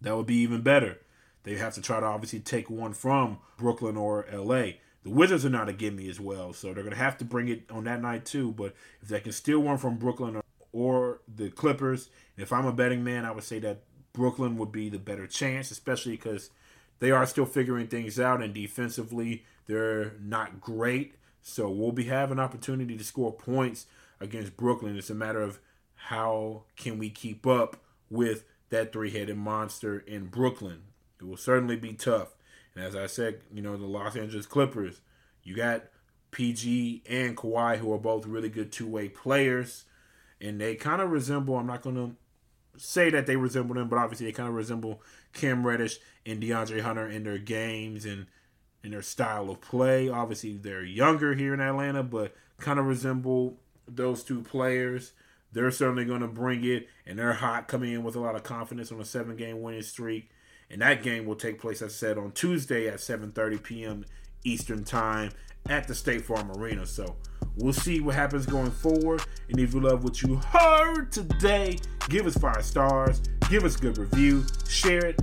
that 0.00 0.16
would 0.16 0.26
be 0.26 0.36
even 0.36 0.62
better. 0.62 0.98
They 1.42 1.56
have 1.56 1.74
to 1.74 1.82
try 1.82 2.00
to 2.00 2.06
obviously 2.06 2.40
take 2.40 2.68
one 2.68 2.92
from 2.92 3.38
Brooklyn 3.56 3.96
or 3.96 4.26
LA. 4.32 4.72
The 5.02 5.10
Wizards 5.10 5.44
are 5.44 5.50
not 5.50 5.68
a 5.68 5.72
gimme 5.72 6.08
as 6.08 6.20
well, 6.20 6.52
so 6.52 6.72
they're 6.72 6.82
going 6.82 6.94
to 6.94 7.02
have 7.02 7.18
to 7.18 7.24
bring 7.24 7.48
it 7.48 7.70
on 7.70 7.84
that 7.84 8.02
night 8.02 8.24
too. 8.24 8.52
But 8.52 8.74
if 9.00 9.08
they 9.08 9.20
can 9.20 9.32
steal 9.32 9.60
one 9.60 9.78
from 9.78 9.96
Brooklyn 9.96 10.36
or, 10.36 10.42
or 10.72 11.20
the 11.32 11.50
Clippers, 11.50 12.10
if 12.36 12.52
I'm 12.52 12.66
a 12.66 12.72
betting 12.72 13.04
man, 13.04 13.24
I 13.24 13.30
would 13.30 13.44
say 13.44 13.58
that 13.60 13.84
Brooklyn 14.12 14.56
would 14.56 14.72
be 14.72 14.88
the 14.88 14.98
better 14.98 15.26
chance, 15.26 15.70
especially 15.70 16.12
because 16.12 16.50
they 16.98 17.10
are 17.10 17.26
still 17.26 17.46
figuring 17.46 17.86
things 17.86 18.18
out 18.18 18.42
and 18.42 18.52
defensively 18.52 19.44
they're 19.66 20.14
not 20.20 20.60
great. 20.60 21.14
So 21.42 21.70
we'll 21.70 21.92
be 21.92 22.04
having 22.04 22.38
opportunity 22.38 22.96
to 22.96 23.04
score 23.04 23.32
points 23.32 23.86
against 24.20 24.56
Brooklyn. 24.56 24.96
It's 24.96 25.10
a 25.10 25.14
matter 25.14 25.40
of 25.40 25.60
how 26.06 26.62
can 26.76 26.98
we 26.98 27.10
keep 27.10 27.46
up 27.46 27.76
with 28.08 28.44
that 28.70 28.92
three-headed 28.92 29.36
monster 29.36 29.98
in 29.98 30.26
Brooklyn. 30.26 30.82
It 31.20 31.24
will 31.24 31.36
certainly 31.36 31.76
be 31.76 31.92
tough. 31.92 32.34
And 32.74 32.84
as 32.84 32.94
I 32.94 33.06
said, 33.06 33.40
you 33.52 33.62
know, 33.62 33.76
the 33.76 33.86
Los 33.86 34.16
Angeles 34.16 34.46
Clippers, 34.46 35.00
you 35.42 35.56
got 35.56 35.84
PG 36.30 37.02
and 37.08 37.36
Kawhi, 37.36 37.78
who 37.78 37.92
are 37.92 37.98
both 37.98 38.26
really 38.26 38.48
good 38.48 38.70
two-way 38.70 39.08
players, 39.08 39.84
and 40.40 40.60
they 40.60 40.74
kind 40.74 41.02
of 41.02 41.10
resemble. 41.10 41.56
I'm 41.56 41.66
not 41.66 41.82
going 41.82 41.96
to 41.96 42.16
say 42.76 43.10
that 43.10 43.26
they 43.26 43.36
resemble 43.36 43.74
them, 43.74 43.88
but 43.88 43.98
obviously 43.98 44.26
they 44.26 44.32
kind 44.32 44.48
of 44.48 44.54
resemble 44.54 45.02
Cam 45.32 45.66
Reddish 45.66 45.98
and 46.24 46.42
DeAndre 46.42 46.80
Hunter 46.80 47.08
in 47.08 47.24
their 47.24 47.38
games 47.38 48.04
and 48.04 48.26
in 48.84 48.92
their 48.92 49.02
style 49.02 49.50
of 49.50 49.60
play. 49.60 50.08
Obviously, 50.08 50.56
they're 50.56 50.84
younger 50.84 51.34
here 51.34 51.54
in 51.54 51.60
Atlanta, 51.60 52.02
but 52.02 52.36
kind 52.58 52.78
of 52.78 52.86
resemble 52.86 53.58
those 53.88 54.22
two 54.22 54.42
players. 54.42 55.12
They're 55.52 55.70
certainly 55.70 56.04
going 56.04 56.20
to 56.20 56.28
bring 56.28 56.64
it, 56.64 56.88
and 57.06 57.18
they're 57.18 57.32
hot 57.32 57.68
coming 57.68 57.92
in 57.92 58.02
with 58.02 58.16
a 58.16 58.20
lot 58.20 58.34
of 58.34 58.42
confidence 58.42 58.92
on 58.92 59.00
a 59.00 59.04
seven-game 59.04 59.62
winning 59.62 59.82
streak. 59.82 60.30
And 60.70 60.82
that 60.82 61.02
game 61.02 61.24
will 61.24 61.36
take 61.36 61.58
place, 61.60 61.80
as 61.80 61.92
I 61.92 61.94
said, 61.94 62.18
on 62.18 62.32
Tuesday 62.32 62.88
at 62.88 62.96
7:30 62.96 63.62
p.m. 63.62 64.04
Eastern 64.44 64.84
Time 64.84 65.30
at 65.68 65.88
the 65.88 65.94
State 65.94 66.24
Farm 66.24 66.50
Arena. 66.52 66.84
So 66.84 67.16
we'll 67.56 67.72
see 67.72 68.00
what 68.00 68.14
happens 68.14 68.46
going 68.46 68.70
forward. 68.70 69.22
And 69.48 69.58
if 69.58 69.72
you 69.72 69.80
love 69.80 70.04
what 70.04 70.22
you 70.22 70.36
heard 70.36 71.10
today, 71.10 71.78
give 72.08 72.26
us 72.26 72.36
five 72.36 72.64
stars, 72.64 73.20
give 73.48 73.64
us 73.64 73.76
a 73.76 73.78
good 73.78 73.98
review, 73.98 74.44
share 74.68 75.06
it, 75.06 75.20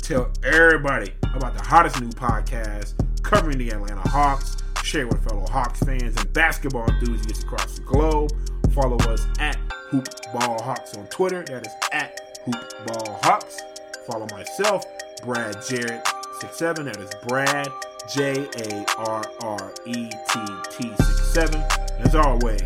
tell 0.00 0.30
everybody 0.42 1.12
about 1.34 1.54
the 1.54 1.62
hottest 1.62 2.00
new 2.00 2.08
podcast 2.08 2.94
covering 3.22 3.58
the 3.58 3.70
Atlanta 3.70 4.08
Hawks. 4.08 4.56
Share 4.82 5.08
with 5.08 5.28
fellow 5.28 5.44
Hawks 5.48 5.80
fans 5.80 6.16
and 6.16 6.32
basketball 6.32 6.88
enthusiasts 6.88 7.42
across 7.42 7.74
the 7.74 7.82
globe. 7.82 8.30
Follow 8.76 8.98
us 9.10 9.26
at 9.38 9.56
Hoop 9.88 10.06
Ball 10.34 10.60
Hawks 10.62 10.94
on 10.98 11.06
Twitter. 11.06 11.42
That 11.44 11.66
is 11.66 11.72
at 11.92 12.20
Hoop 12.44 12.86
Ball 12.86 13.18
Hawks. 13.22 13.58
Follow 14.06 14.26
myself, 14.30 14.84
Brad 15.22 15.56
Jarrett 15.66 16.06
67. 16.42 16.84
That 16.84 16.98
is 16.98 17.10
Brad 17.26 17.68
J 18.14 18.46
A 18.58 18.84
R 18.98 19.24
R 19.40 19.72
E 19.86 20.10
T 20.10 20.40
T 20.70 20.94
67. 20.94 21.58
As 22.00 22.14
always, 22.14 22.60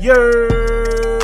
yer. 0.00 1.23